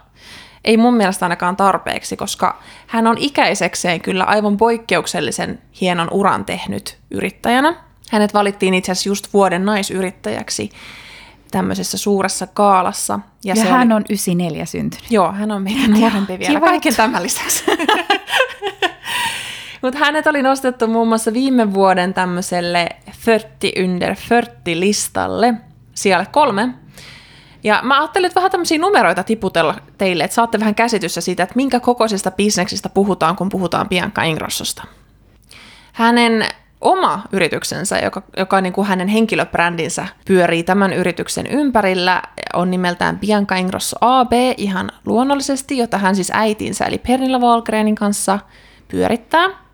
[0.64, 6.99] Ei mun mielestä ainakaan tarpeeksi, koska hän on ikäisekseen kyllä aivan poikkeuksellisen hienon uran tehnyt
[7.11, 7.74] yrittäjänä.
[8.11, 10.70] Hänet valittiin itse asiassa just vuoden naisyrittäjäksi
[11.51, 13.20] tämmöisessä suuressa kaalassa.
[13.44, 13.96] Ja, ja hän oli...
[13.96, 15.11] on 94 syntynyt.
[15.11, 17.64] Joo, hän on meidän nuorempi vielä, kaiken tämän lisäksi.
[19.82, 22.88] Mutta hänet oli nostettu muun muassa viime vuoden tämmöiselle
[23.24, 25.54] 30 under 40 listalle,
[25.94, 26.68] siellä kolme.
[27.64, 31.56] Ja mä ajattelin että vähän tämmöisiä numeroita tiputella teille, että saatte vähän käsitystä siitä, että
[31.56, 34.84] minkä kokoisista bisneksistä puhutaan, kun puhutaan Bianca Ingrossosta.
[35.92, 36.44] Hänen
[36.80, 42.22] oma yrityksensä, joka, joka niin kuin hänen henkilöbrändinsä pyörii tämän yrityksen ympärillä,
[42.54, 48.38] on nimeltään Bianca Ingrosso AB ihan luonnollisesti, jota hän siis äitinsä eli Pernilla Wahlgrenin kanssa
[48.88, 49.67] pyörittää.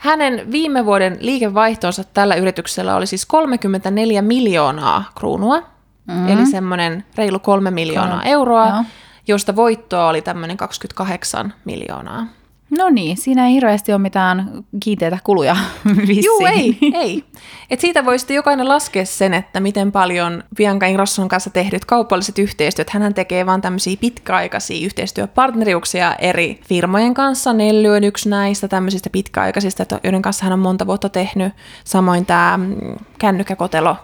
[0.00, 5.60] Hänen viime vuoden liikevaihtonsa tällä yrityksellä oli siis 34 miljoonaa kruunua,
[6.06, 6.28] mm-hmm.
[6.28, 8.84] eli semmoinen reilu kolme miljoonaa euroa, Joo.
[9.28, 12.26] josta voittoa oli tämmöinen 28 miljoonaa.
[12.70, 15.56] No niin, siinä ei hirveästi ole mitään kiinteitä kuluja
[16.24, 17.24] Joo, ei, ei.
[17.70, 22.38] Et siitä voi sitten jokainen laskea sen, että miten paljon Bianca Ingrosson kanssa tehdyt kaupalliset
[22.38, 22.90] yhteistyöt.
[22.90, 27.52] Hän tekee vaan tämmöisiä pitkäaikaisia yhteistyöpartneriuksia eri firmojen kanssa.
[27.52, 31.52] Nelly on yksi näistä tämmöisistä pitkäaikaisista, joiden kanssa hän on monta vuotta tehnyt.
[31.84, 32.76] Samoin tämä mm,
[33.18, 33.96] kännykkäkotelo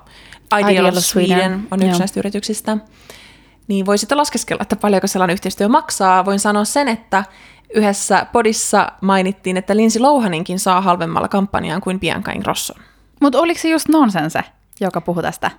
[0.58, 1.98] Ideal, Ideal Sweden, Sweden on yksi Joo.
[1.98, 2.76] näistä yrityksistä.
[3.68, 6.24] Niin voi sitten laskeskella, että paljonko sellainen yhteistyö maksaa.
[6.24, 7.24] Voin sanoa sen, että
[7.74, 12.74] yhdessä podissa mainittiin, että Lindsay Lohaninkin saa halvemmalla kampanjaan kuin Bianca Ingrosso.
[13.20, 14.44] Mutta oliko se just Nonsense,
[14.80, 15.50] joka puhui tästä?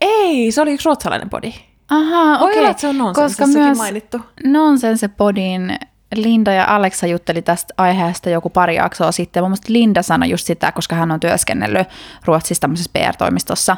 [0.00, 1.54] Ei, se oli yksi ruotsalainen podi.
[1.90, 2.60] Aha, okei.
[2.60, 2.74] Okay.
[2.76, 4.20] se on Koska myös mainittu.
[4.44, 5.78] Nonsense-podin
[6.14, 9.42] Linda ja Alexa jutteli tästä aiheesta joku pari jaksoa sitten.
[9.42, 11.88] Mun mielestä Linda sanoi just sitä, koska hän on työskennellyt
[12.24, 13.76] Ruotsissa tämmöisessä PR-toimistossa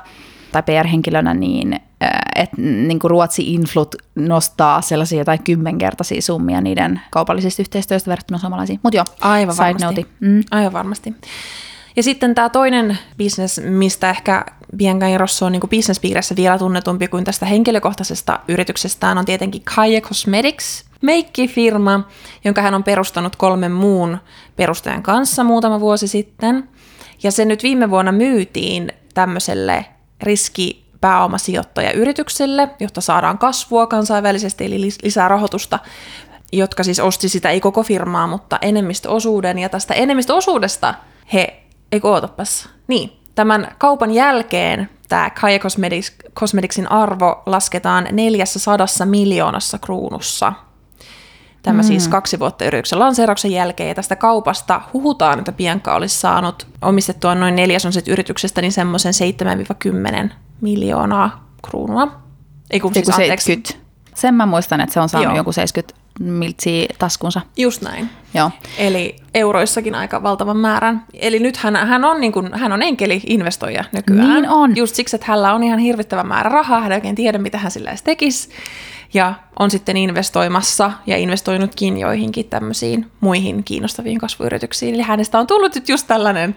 [0.52, 1.80] tai PR-henkilönä, niin
[2.34, 8.80] että niin kuin Ruotsi Influt nostaa sellaisia tai kymmenkertaisia summia niiden kaupallisista yhteistyöstä verrattuna suomalaisiin.
[8.82, 9.84] Mutta joo, Aivan side varmasti.
[9.84, 10.06] Note.
[10.20, 10.42] Mm.
[10.50, 11.14] Aivan varmasti.
[11.96, 14.44] Ja sitten tämä toinen bisnes, mistä ehkä
[14.76, 20.84] Bianca Rosso on niin bisnespiirissä vielä tunnetumpi kuin tästä henkilökohtaisesta yrityksestään, on tietenkin Kaja Cosmetics.
[21.02, 22.00] meikkifirma,
[22.44, 24.18] jonka hän on perustanut kolmen muun
[24.56, 26.68] perustajan kanssa muutama vuosi sitten.
[27.22, 29.84] Ja se nyt viime vuonna myytiin tämmöiselle
[30.98, 35.78] riskipääomasijoittajayritykselle, jotta saadaan kasvua kansainvälisesti, eli lisää rahoitusta,
[36.52, 39.58] jotka siis osti sitä, ei koko firmaa, mutta enemmistöosuuden.
[39.58, 40.94] Ja tästä enemmistöosuudesta
[41.32, 49.78] he, ei ootapas, niin, tämän kaupan jälkeen tämä Kaya Cosmetics, Cosmeticsin arvo lasketaan 400 miljoonassa
[49.78, 50.52] kruunussa.
[51.62, 52.00] Tämä siis mm.
[52.00, 57.34] siis kaksi vuotta yrityksen lanseerauksen jälkeen, ja tästä kaupasta huhutaan, että Bianca olisi saanut omistettua
[57.34, 59.12] noin neljäsoset yrityksestä, niin semmoisen
[60.24, 60.30] 7-10
[60.60, 62.08] miljoonaa kruunua.
[62.70, 63.88] Ei kun siis 70.
[64.14, 65.36] Sen mä muistan, että se on saanut Joo.
[65.36, 67.40] joku 70 miltsiä taskunsa.
[67.56, 68.10] Just näin.
[68.34, 68.50] Joo.
[68.78, 71.04] Eli euroissakin aika valtavan määrän.
[71.14, 74.28] Eli nyt hän, hän on, niin kuin, hän on enkeli-investoija nykyään.
[74.28, 74.76] Niin on.
[74.76, 77.70] Just siksi, että hänellä on ihan hirvittävä määrä rahaa, hän ei oikein tiedä, mitä hän
[77.70, 78.48] sillä edes tekisi.
[79.14, 84.94] Ja on sitten investoimassa ja investoinutkin joihinkin tämmöisiin muihin kiinnostaviin kasvuyrityksiin.
[84.94, 86.56] Eli hänestä on tullut nyt just tällainen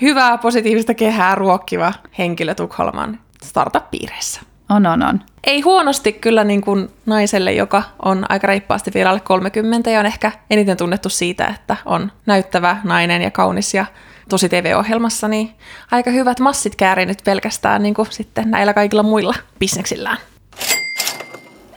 [0.00, 4.40] hyvää, positiivista kehää ruokkiva henkilö Tukholman startup-piireissä.
[4.70, 5.20] On, on, on.
[5.44, 10.06] Ei huonosti kyllä niin kuin naiselle, joka on aika reippaasti vielä alle 30 ja on
[10.06, 13.86] ehkä eniten tunnettu siitä, että on näyttävä nainen ja kaunis ja
[14.28, 15.50] tosi TV-ohjelmassa, niin
[15.90, 20.18] aika hyvät massit kääri nyt pelkästään niin kuin sitten näillä kaikilla muilla bisneksillään.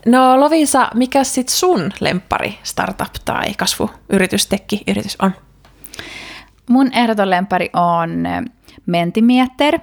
[0.05, 5.31] No Lovisa, mikä sitten sun lempari startup tai kasvuyritys, tekki-yritys on?
[6.69, 8.23] Mun ehdoton lempari on
[8.85, 9.79] Mentimeter,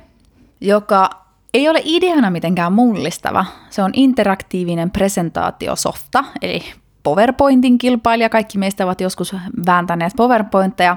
[0.61, 1.22] joka
[1.55, 3.45] ei ole ideana mitenkään mullistava.
[3.71, 6.63] Se on interaktiivinen presentaatiosofta, eli
[7.03, 8.29] PowerPointin kilpailija.
[8.29, 9.37] Kaikki meistä ovat joskus
[9.67, 10.97] vääntäneet PowerPointteja.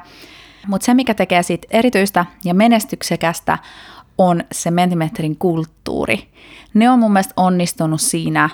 [0.68, 3.58] Mutta se, mikä tekee siitä erityistä ja menestyksekästä,
[4.18, 6.32] on se Mentimetrin kulttuuri.
[6.74, 8.50] Ne on mun mielestä onnistunut siinä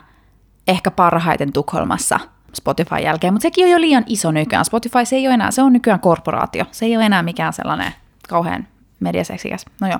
[0.67, 2.19] ehkä parhaiten Tukholmassa
[2.53, 4.65] Spotify jälkeen, mutta sekin on jo liian iso nykyään.
[4.65, 6.65] Spotify se ei ole enää, se on nykyään korporaatio.
[6.71, 7.91] Se ei ole enää mikään sellainen
[8.29, 8.67] kauhean
[9.01, 9.65] mediaseksikäs.
[9.81, 9.99] No joo.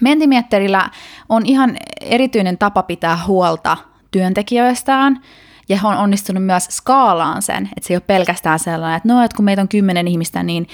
[0.00, 0.90] Mentimetterillä
[1.28, 3.76] on ihan erityinen tapa pitää huolta
[4.10, 5.20] työntekijöistään,
[5.68, 9.22] ja he on onnistunut myös skaalaan sen, että se ei ole pelkästään sellainen, että no,
[9.22, 10.66] että kun meitä on kymmenen ihmistä, niin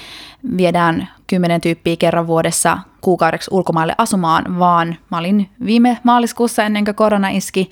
[0.56, 6.94] viedään kymmenen tyyppiä kerran vuodessa kuukaudeksi ulkomaille asumaan, vaan mä olin viime maaliskuussa ennen kuin
[6.94, 7.70] korona iski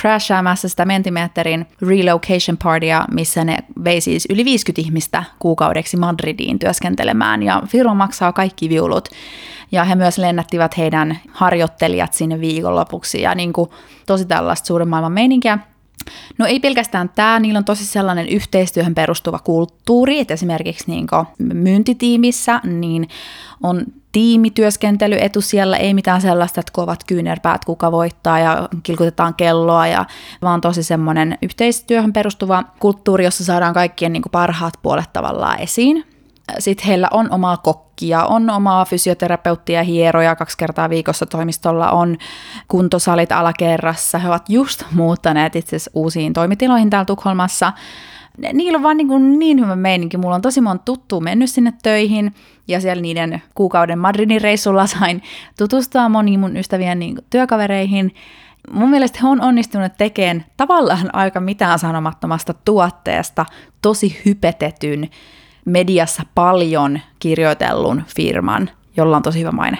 [0.00, 7.42] crashaamassa sitä Mentimetterin relocation partya, missä ne vei siis yli 50 ihmistä kuukaudeksi Madridiin työskentelemään
[7.42, 9.08] ja firma maksaa kaikki viulut.
[9.72, 13.70] Ja he myös lennättivät heidän harjoittelijat sinne viikonlopuksi ja niin kuin
[14.06, 15.58] tosi tällaista suuren maailman meininkiä.
[16.38, 21.06] No ei pelkästään tämä, niillä on tosi sellainen yhteistyöhön perustuva kulttuuri, että esimerkiksi niin
[21.38, 23.08] myyntitiimissä niin
[23.62, 23.86] on
[24.16, 30.04] tiimityöskentely etusijalla, ei mitään sellaista, että kovat kyynärpäät, kuka voittaa ja kilkutetaan kelloa, ja,
[30.42, 36.04] vaan tosi semmoinen yhteistyöhön perustuva kulttuuri, jossa saadaan kaikkien niin parhaat puolet tavallaan esiin.
[36.58, 42.16] Sitten heillä on omaa kokkia, on omaa fysioterapeuttia, hieroja kaksi kertaa viikossa toimistolla, on
[42.68, 44.18] kuntosalit alakerrassa.
[44.18, 47.72] He ovat just muuttaneet itse asiassa uusiin toimitiloihin täällä Tukholmassa.
[48.52, 50.16] Niillä on vaan niin, kuin niin hyvä meininki.
[50.16, 52.34] Mulla on tosi monta tuttua mennyt sinne töihin
[52.68, 55.22] ja siellä niiden kuukauden Madridin reissulla sain
[55.58, 58.14] tutustua moniin mun ystävien niin työkavereihin.
[58.70, 63.46] Mun mielestä he on onnistunut tekemään tavallaan aika mitään sanomattomasta tuotteesta
[63.82, 65.08] tosi hypetetyn
[65.64, 69.78] mediassa paljon kirjoitellun firman, jolla on tosi hyvä maine.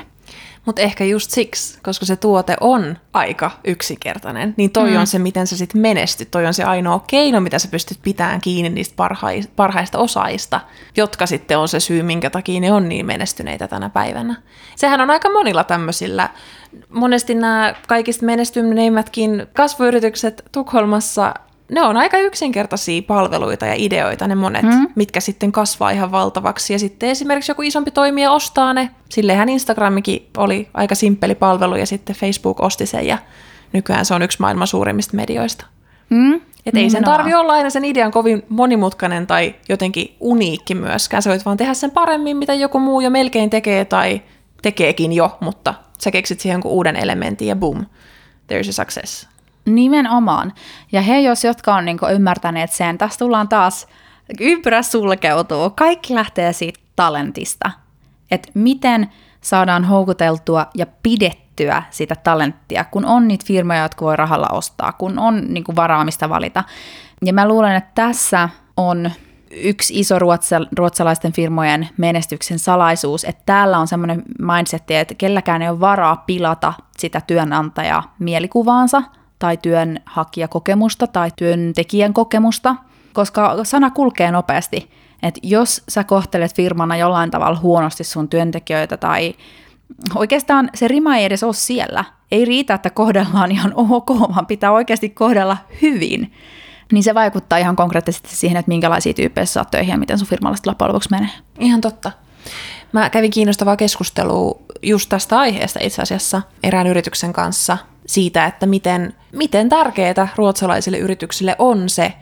[0.66, 4.96] Mutta ehkä just siksi, koska se tuote on aika yksinkertainen, niin toi mm.
[4.96, 6.30] on se, miten sä sitten menestyt.
[6.30, 10.60] Toi on se ainoa keino, mitä sä pystyt pitämään kiinni niistä parhaista, parhaista osaajista,
[10.96, 14.42] jotka sitten on se syy, minkä takia ne on niin menestyneitä tänä päivänä.
[14.76, 16.30] Sehän on aika monilla tämmöisillä.
[16.88, 21.34] Monesti nämä kaikista menestyneimmätkin kasvuyritykset Tukholmassa
[21.68, 24.88] ne on aika yksinkertaisia palveluita ja ideoita ne monet, mm.
[24.94, 26.72] mitkä sitten kasvaa ihan valtavaksi.
[26.72, 28.90] Ja sitten esimerkiksi joku isompi toimija ostaa ne.
[29.08, 33.18] Sillehän Instagramikin oli aika simppeli palvelu ja sitten Facebook osti sen ja
[33.72, 35.66] nykyään se on yksi maailman suurimmista medioista.
[36.10, 36.40] Mm.
[36.66, 41.22] Että ei sen tarvi olla aina sen idean kovin monimutkainen tai jotenkin uniikki myöskään.
[41.22, 44.22] Sä voit vaan tehdä sen paremmin, mitä joku muu jo melkein tekee tai
[44.62, 47.86] tekeekin jo, mutta sä keksit siihen jonkun uuden elementin ja boom,
[48.52, 49.28] there's a success.
[49.66, 50.52] Nimenomaan.
[50.92, 53.86] Ja he, jos jotka on niin ymmärtäneet sen, tässä tullaan taas,
[54.40, 55.70] ympyrä sulkeutuu.
[55.70, 57.70] Kaikki lähtee siitä talentista.
[58.30, 59.10] Että miten
[59.40, 65.18] saadaan houkuteltua ja pidettyä sitä talenttia, kun on niitä firmoja, jotka voi rahalla ostaa, kun
[65.18, 66.64] on niin kuin varaamista valita.
[67.24, 69.10] Ja mä luulen, että tässä on
[69.50, 75.68] yksi iso ruotsa, ruotsalaisten firmojen menestyksen salaisuus, että täällä on semmoinen mindset, että kelläkään ei
[75.68, 79.02] ole varaa pilata sitä työnantajaa mielikuvaansa–
[79.38, 82.76] tai työnhakijakokemusta tai työntekijän kokemusta,
[83.12, 84.90] koska sana kulkee nopeasti.
[85.22, 89.34] Että jos sä kohtelet firmana jollain tavalla huonosti sun työntekijöitä tai
[90.14, 92.04] oikeastaan se rima ei edes ole siellä.
[92.30, 96.32] Ei riitä, että kohdellaan ihan ok, vaan pitää oikeasti kohdella hyvin.
[96.92, 100.56] Niin se vaikuttaa ihan konkreettisesti siihen, että minkälaisia tyyppejä saat töihin ja miten sun firmalla
[100.66, 101.30] loppujen lopuksi menee.
[101.58, 102.12] Ihan totta.
[102.92, 109.14] Mä kävin kiinnostavaa keskustelua just tästä aiheesta itse asiassa erään yrityksen kanssa siitä, että miten,
[109.32, 112.12] miten tärkeää ruotsalaisille yrityksille on se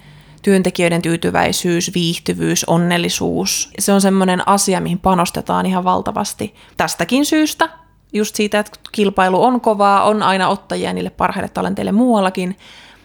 [0.42, 3.70] työntekijöiden tyytyväisyys, viihtyvyys, onnellisuus.
[3.78, 6.54] Se on semmoinen asia, mihin panostetaan ihan valtavasti.
[6.76, 7.68] Tästäkin syystä,
[8.12, 12.56] just siitä, että kilpailu on kovaa, on aina ottajia niille parhaille talenteille muuallakin,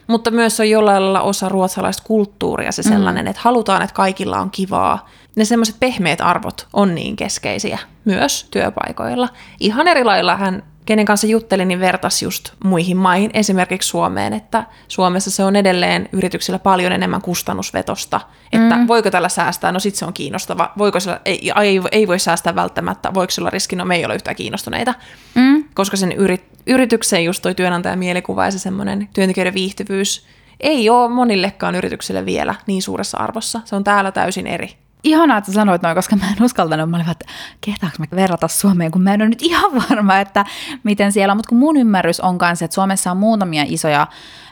[0.07, 3.29] mutta myös on jollain lailla osa ruotsalaista kulttuuria se sellainen, mm.
[3.29, 5.09] että halutaan, että kaikilla on kivaa.
[5.39, 9.29] Ne semmoiset pehmeät arvot on niin keskeisiä myös työpaikoilla.
[9.59, 14.63] Ihan eri lailla hän kenen kanssa juttelin, niin vertas just muihin maihin, esimerkiksi Suomeen, että
[14.87, 18.21] Suomessa se on edelleen yrityksillä paljon enemmän kustannusvetosta,
[18.51, 18.87] että mm.
[18.87, 22.55] voiko tällä säästää, no sitten se on kiinnostava, voiko sillä, ei, ei, ei voi säästää
[22.55, 24.93] välttämättä, voiko sillä riski, no me ei ole yhtään kiinnostuneita,
[25.35, 25.63] mm.
[25.73, 30.25] koska sen yrit, yrityksen just toi työnantajan mielikuva ja se semmoinen työntekijöiden viihtyvyys
[30.59, 34.88] ei ole monillekaan yrityksille vielä niin suuressa arvossa, se on täällä täysin eri.
[35.03, 36.89] Ihanaa, että sanoit noin, koska mä en uskaltanut.
[36.89, 37.25] Mä olin että
[37.61, 40.45] kehtaanko mä verrata Suomeen, kun mä en ole nyt ihan varma, että
[40.83, 41.37] miten siellä on.
[41.37, 44.07] Mutta kun mun ymmärrys on kanssa, että Suomessa on muutamia isoja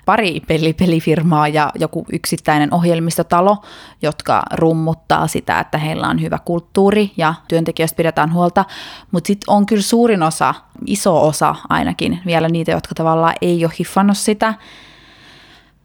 [0.05, 3.57] pari peli, pelifirmaa ja joku yksittäinen ohjelmistotalo,
[4.01, 8.65] jotka rummuttaa sitä, että heillä on hyvä kulttuuri ja työntekijöistä pidetään huolta.
[9.11, 10.53] Mutta sitten on kyllä suurin osa,
[10.85, 14.53] iso osa ainakin, vielä niitä, jotka tavallaan ei ole hiffannut sitä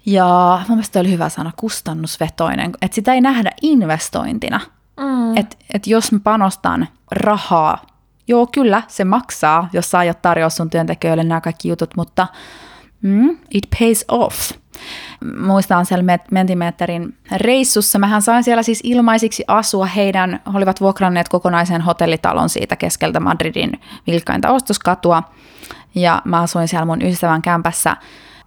[0.07, 4.61] ja mun mielestä oli hyvä sana, kustannusvetoinen, että sitä ei nähdä investointina.
[5.01, 5.37] Mm.
[5.37, 7.87] Että et jos mä panostan rahaa,
[8.29, 12.27] joo kyllä se maksaa, jos sä aiot tarjoa sun työntekijöille nämä kaikki jutut, mutta
[13.03, 14.53] mm, it pays off.
[15.41, 21.81] Muistan siellä Mentimeterin reissussa, mähän sain siellä siis ilmaisiksi asua heidän, he olivat vuokranneet kokonaisen
[21.81, 25.23] hotellitalon siitä keskeltä Madridin vilkkainta ostoskatua,
[25.95, 27.97] ja mä asuin siellä mun ystävän kämpässä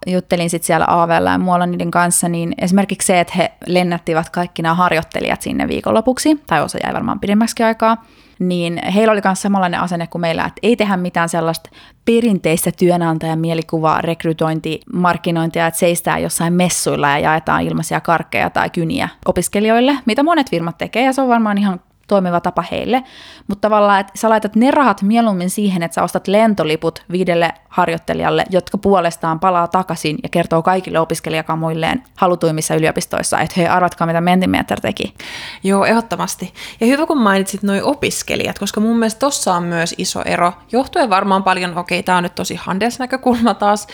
[0.06, 4.62] juttelin sitten siellä AVL ja muualla niiden kanssa, niin esimerkiksi se, että he lennättivät kaikki
[4.62, 8.04] nämä harjoittelijat sinne viikonlopuksi, tai osa jäi varmaan pidemmäksi aikaa,
[8.38, 11.70] niin heillä oli myös samanlainen asenne kuin meillä, että ei tehdä mitään sellaista
[12.04, 19.08] perinteistä työnantajan mielikuvaa, rekrytointi, markkinointia, että seistää jossain messuilla ja jaetaan ilmaisia karkkeja tai kyniä
[19.26, 23.02] opiskelijoille, mitä monet firmat tekee, ja se on varmaan ihan toimiva tapa heille.
[23.46, 28.44] Mutta tavallaan, että sä laitat ne rahat mieluummin siihen, että sä ostat lentoliput viidelle harjoittelijalle,
[28.50, 34.80] jotka puolestaan palaa takaisin ja kertoo kaikille opiskelijakamuilleen halutuimmissa yliopistoissa, että hei, arvatkaa mitä Mentimeter
[34.80, 35.14] teki.
[35.62, 36.54] Joo, ehdottomasti.
[36.80, 41.10] Ja hyvä, kun mainitsit noin opiskelijat, koska mun mielestä tossa on myös iso ero, johtuen
[41.10, 43.86] varmaan paljon, okei, okay, tämä on nyt tosi Handels-näkökulma taas,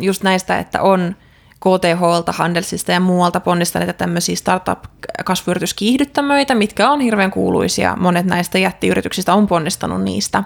[0.00, 1.16] just näistä, että on
[1.62, 7.96] KTHlta, Handelsista ja muualta ponnistaneita tämmöisiä startup-kasvuyrityskiihdyttämöitä, mitkä on hirveän kuuluisia.
[7.96, 10.44] Monet näistä jättiyrityksistä on ponnistanut niistä.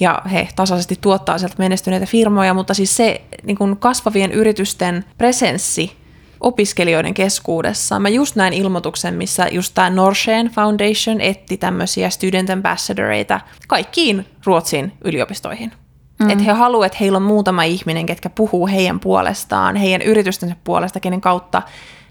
[0.00, 5.92] Ja he tasaisesti tuottaa sieltä menestyneitä firmoja, mutta siis se niin kuin kasvavien yritysten presenssi
[6.40, 7.98] opiskelijoiden keskuudessa.
[7.98, 14.92] Mä just näin ilmoituksen, missä just tämä Norsen Foundation etti tämmöisiä student ambassadoreita kaikkiin Ruotsin
[15.04, 15.72] yliopistoihin.
[16.20, 16.30] Mm.
[16.30, 21.00] Että he haluavat, että heillä on muutama ihminen, ketkä puhuu heidän puolestaan, heidän yritystensä puolesta,
[21.00, 21.62] kenen kautta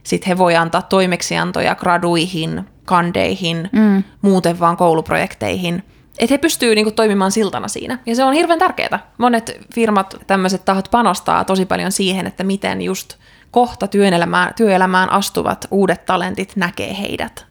[0.04, 4.04] sitten he voi antaa toimeksiantoja graduihin, kandeihin, mm.
[4.22, 5.84] muuten vaan kouluprojekteihin.
[6.20, 8.00] Että he pystyvät niinku toimimaan siltana siinä.
[8.06, 9.12] Ja se on hirveän tärkeää.
[9.18, 13.16] Monet firmat, tämmöiset tahot panostaa tosi paljon siihen, että miten just
[13.52, 17.46] kohta työelämään, työelämään astuvat uudet talentit näkee heidät.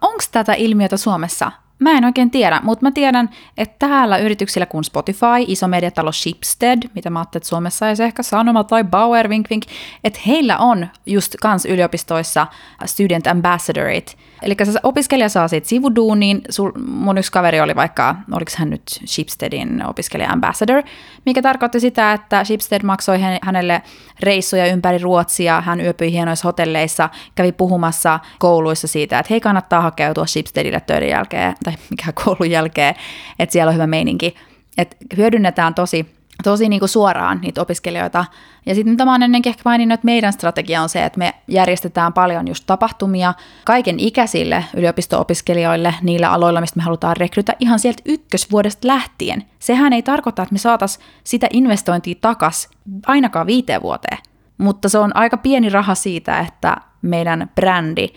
[0.00, 1.52] Onko tätä ilmiötä Suomessa
[1.82, 6.82] Mä en oikein tiedä, mutta mä tiedän, että täällä yrityksillä kuin Spotify, iso mediatalo Shipstead,
[6.94, 9.64] mitä mä ajattelin, että Suomessa ei se ehkä Sanoma tai Bauer, vink vink,
[10.04, 12.46] että heillä on just kans yliopistoissa
[12.86, 18.70] student ambassadorit, Eli opiskelija saa siitä sivuduuniin, sul, mun yksi kaveri oli vaikka, oliko hän
[18.70, 20.82] nyt Shipsteadin opiskelija ambassador,
[21.26, 23.82] mikä tarkoitti sitä, että Shipstead maksoi hänelle
[24.20, 30.26] reissuja ympäri Ruotsia, hän yöpyi hienoissa hotelleissa, kävi puhumassa kouluissa siitä, että hei kannattaa hakeutua
[30.26, 32.94] Shipsteadille töiden jälkeen, tai mikä koulun jälkeen,
[33.38, 34.34] että siellä on hyvä meininki.
[34.78, 36.06] Että hyödynnetään tosi
[36.42, 38.24] tosi niin kuin suoraan niitä opiskelijoita.
[38.66, 41.34] Ja sitten mitä mä oon ennenkin ehkä maininnut, että meidän strategia on se, että me
[41.48, 43.34] järjestetään paljon just tapahtumia
[43.64, 49.44] kaiken ikäisille yliopisto-opiskelijoille niillä aloilla, mistä me halutaan rekrytä ihan sieltä ykkösvuodesta lähtien.
[49.58, 52.68] Sehän ei tarkoita, että me saatas sitä investointia takas
[53.06, 54.18] ainakaan viiteen vuoteen,
[54.58, 58.08] mutta se on aika pieni raha siitä, että meidän brändi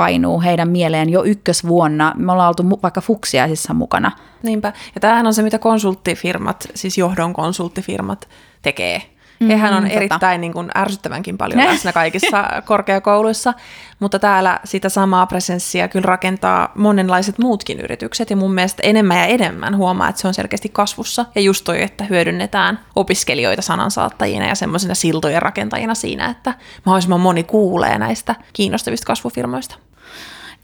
[0.00, 2.12] painuu heidän mieleen jo ykkösvuonna.
[2.16, 4.12] Me ollaan oltu vaikka fuksiaisissa mukana.
[4.42, 4.72] Niinpä.
[4.94, 8.28] Ja tämähän on se, mitä konsulttifirmat, siis johdon konsulttifirmat
[8.62, 9.02] tekee.
[9.48, 9.96] Hehän on Mm, totta.
[9.96, 13.54] erittäin niin kuin, ärsyttävänkin paljon läsnä kaikissa korkeakouluissa,
[14.00, 19.24] mutta täällä sitä samaa presenssiä kyllä rakentaa monenlaiset muutkin yritykset, ja mun mielestä enemmän ja
[19.26, 24.54] enemmän huomaa, että se on selkeästi kasvussa, ja just toi, että hyödynnetään opiskelijoita sanansaattajina ja
[24.54, 26.54] semmoisina siltojen rakentajina siinä, että
[26.86, 29.74] mahdollisimman moni kuulee näistä kiinnostavista kasvufirmoista.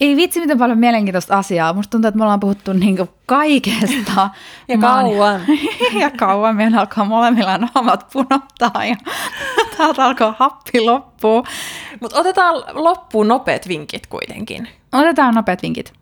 [0.00, 1.72] Ei vitsi, miten paljon mielenkiintoista asiaa.
[1.72, 4.30] Musta tuntuu, että me ollaan puhuttu niinku kaikesta.
[4.68, 5.40] Ja kauan.
[6.00, 6.56] ja kauan.
[6.56, 8.96] Meidän alkaa molemmilla naamat punottaa ja
[9.76, 11.44] täältä alkaa happi loppuu.
[12.00, 14.68] Mutta otetaan loppuun nopeat vinkit kuitenkin.
[14.92, 15.92] Otetaan nopeat vinkit.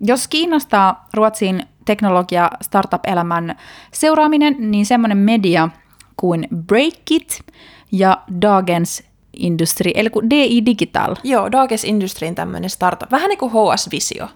[0.00, 3.56] Jos kiinnostaa Ruotsin teknologia startup-elämän
[3.92, 5.68] seuraaminen, niin semmoinen media
[6.16, 7.44] kuin Breakit
[7.92, 9.02] ja Dagens
[9.38, 11.16] Industri, eli kuin DI Digital.
[11.24, 13.10] Joo, Dages Industryin tämmöinen startup.
[13.10, 14.28] Vähän niin kuin HS Visio,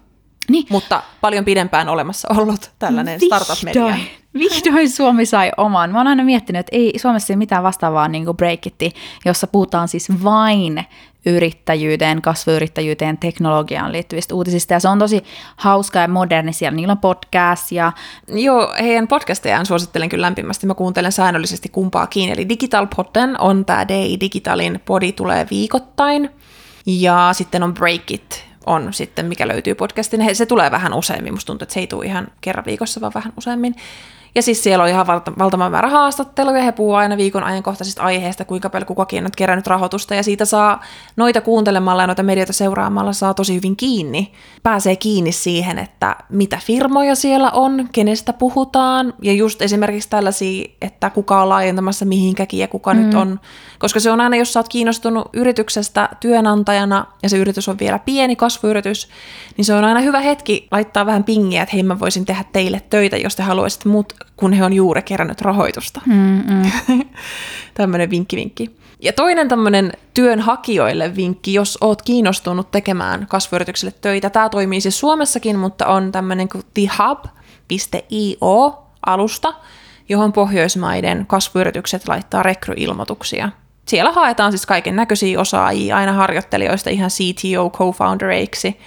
[0.49, 3.85] Niin, mutta paljon pidempään olemassa ollut tällainen startup-media.
[3.85, 5.91] Vihdoin, vihdoin Suomi sai oman.
[5.91, 8.91] Mä oon aina miettinyt, että ei Suomessa ei mitään vastaavaa niin kuin Breakitti,
[9.25, 10.85] jossa puhutaan siis vain
[11.25, 14.73] yrittäjyyteen, kasvuyrittäjyyteen, teknologiaan liittyvistä uutisista.
[14.73, 15.23] Ja se on tosi
[15.55, 16.75] hauska ja moderni siellä.
[16.75, 17.91] Niillä on podcast ja
[18.27, 20.67] Joo, heidän podcastejaan suosittelen kyllä lämpimästi.
[20.67, 22.29] Mä kuuntelen säännöllisesti kumpaakin.
[22.29, 26.29] Eli Digital Podden on tämä DI Digitalin podi tulee viikoittain.
[26.85, 30.35] Ja sitten on Break It, on sitten, mikä löytyy podcastin.
[30.35, 31.33] Se tulee vähän useammin.
[31.33, 33.75] Musta tuntuu, että se ei tule ihan kerran viikossa, vaan vähän useammin.
[34.35, 36.63] Ja siis siellä on ihan valta- valtava määrä haastatteluja.
[36.63, 40.15] He puhuu aina viikon ajankohtaisista aiheista, kuinka paljon kukakin on kerännyt rahoitusta.
[40.15, 40.81] Ja siitä saa
[41.15, 44.31] noita kuuntelemalla ja noita medioita seuraamalla saa tosi hyvin kiinni.
[44.63, 49.13] Pääsee kiinni siihen, että mitä firmoja siellä on, kenestä puhutaan.
[49.21, 52.99] Ja just esimerkiksi tällaisia, että kuka on laajentamassa mihinkäkin ja kuka mm.
[52.99, 53.39] nyt on.
[53.79, 57.99] Koska se on aina, jos sä oot kiinnostunut yrityksestä työnantajana ja se yritys on vielä
[57.99, 59.09] pieni kasvuyritys,
[59.57, 62.81] niin se on aina hyvä hetki laittaa vähän pingiä, että hei mä voisin tehdä teille
[62.89, 66.01] töitä, jos te haluaisitte muut, kun he on juuri kerännyt rahoitusta.
[66.09, 66.71] mm-mm.
[67.73, 68.75] tämmöinen vinkki vinkki.
[68.99, 74.29] Ja toinen tämmöinen työnhakijoille vinkki, jos oot kiinnostunut tekemään kasvuyritykselle töitä.
[74.29, 77.27] Tämä toimii siis Suomessakin, mutta on tämmöinen kuin thehub.io
[79.05, 79.53] alusta,
[80.09, 83.49] johon Pohjoismaiden kasvuyritykset laittaa rekryilmoituksia.
[83.87, 88.79] Siellä haetaan siis kaiken näköisiä osaajia, aina harjoittelijoista ihan CTO, co-foundereiksi.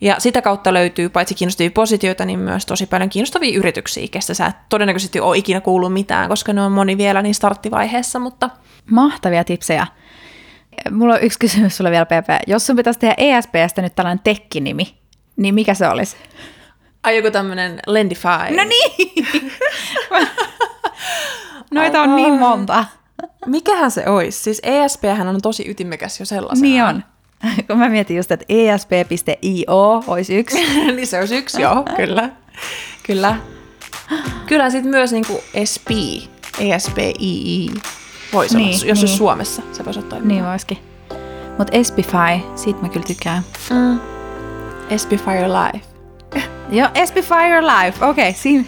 [0.00, 4.46] Ja sitä kautta löytyy paitsi kiinnostavia positioita, niin myös tosi paljon kiinnostavia yrityksiä, kestä sä
[4.46, 8.50] et todennäköisesti ole ikinä kuullut mitään, koska ne on moni vielä niin starttivaiheessa, mutta
[8.90, 9.86] Mahtavia tipsejä.
[10.90, 12.28] Mulla on yksi kysymys sulle vielä, PP.
[12.46, 14.94] Jos sun pitäisi tehdä ESPstä nyt tällainen tekkinimi,
[15.36, 16.16] niin mikä se olisi?
[17.02, 18.56] ai joku tämmönen Lendify.
[18.56, 19.26] No niin!
[21.70, 22.84] Noita on niin monta.
[23.46, 24.42] Mikähän se olisi?
[24.42, 26.68] Siis ESP on tosi ytimekäs jo sellaisena.
[26.68, 27.04] Niin on.
[27.66, 30.58] Kun mä mietin just, että esp.io olisi yksi.
[30.96, 32.30] niin se olisi yksi, joo, kyllä.
[33.02, 33.36] Kyllä.
[34.46, 35.88] Kyllä sitten myös niinku SP,
[36.60, 37.70] ESPII
[38.32, 39.06] voisi Niin, olla, jos niin.
[39.06, 39.18] niin.
[39.18, 40.18] Suomessa se voisi ottaa.
[40.18, 40.78] Niin voisikin.
[41.58, 43.42] Mutta Espify, siitä mä kyllä tykkään.
[43.70, 44.00] Mm.
[45.02, 45.86] SP Fire Life.
[46.78, 48.04] Joo, Espify Your Life.
[48.04, 48.64] Okei, okay, siinä.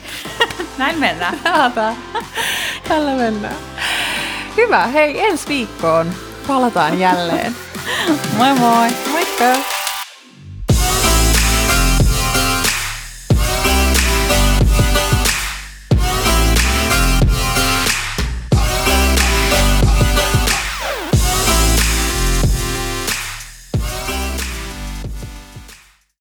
[0.78, 1.38] Näin mennään.
[1.42, 1.94] Täältä.
[2.88, 3.54] Tällä mennään.
[4.56, 6.06] Hyvä, hei ensi viikkoon
[6.46, 7.54] palataan jälleen.
[8.36, 8.88] Moi moi!
[9.12, 9.79] Moikka!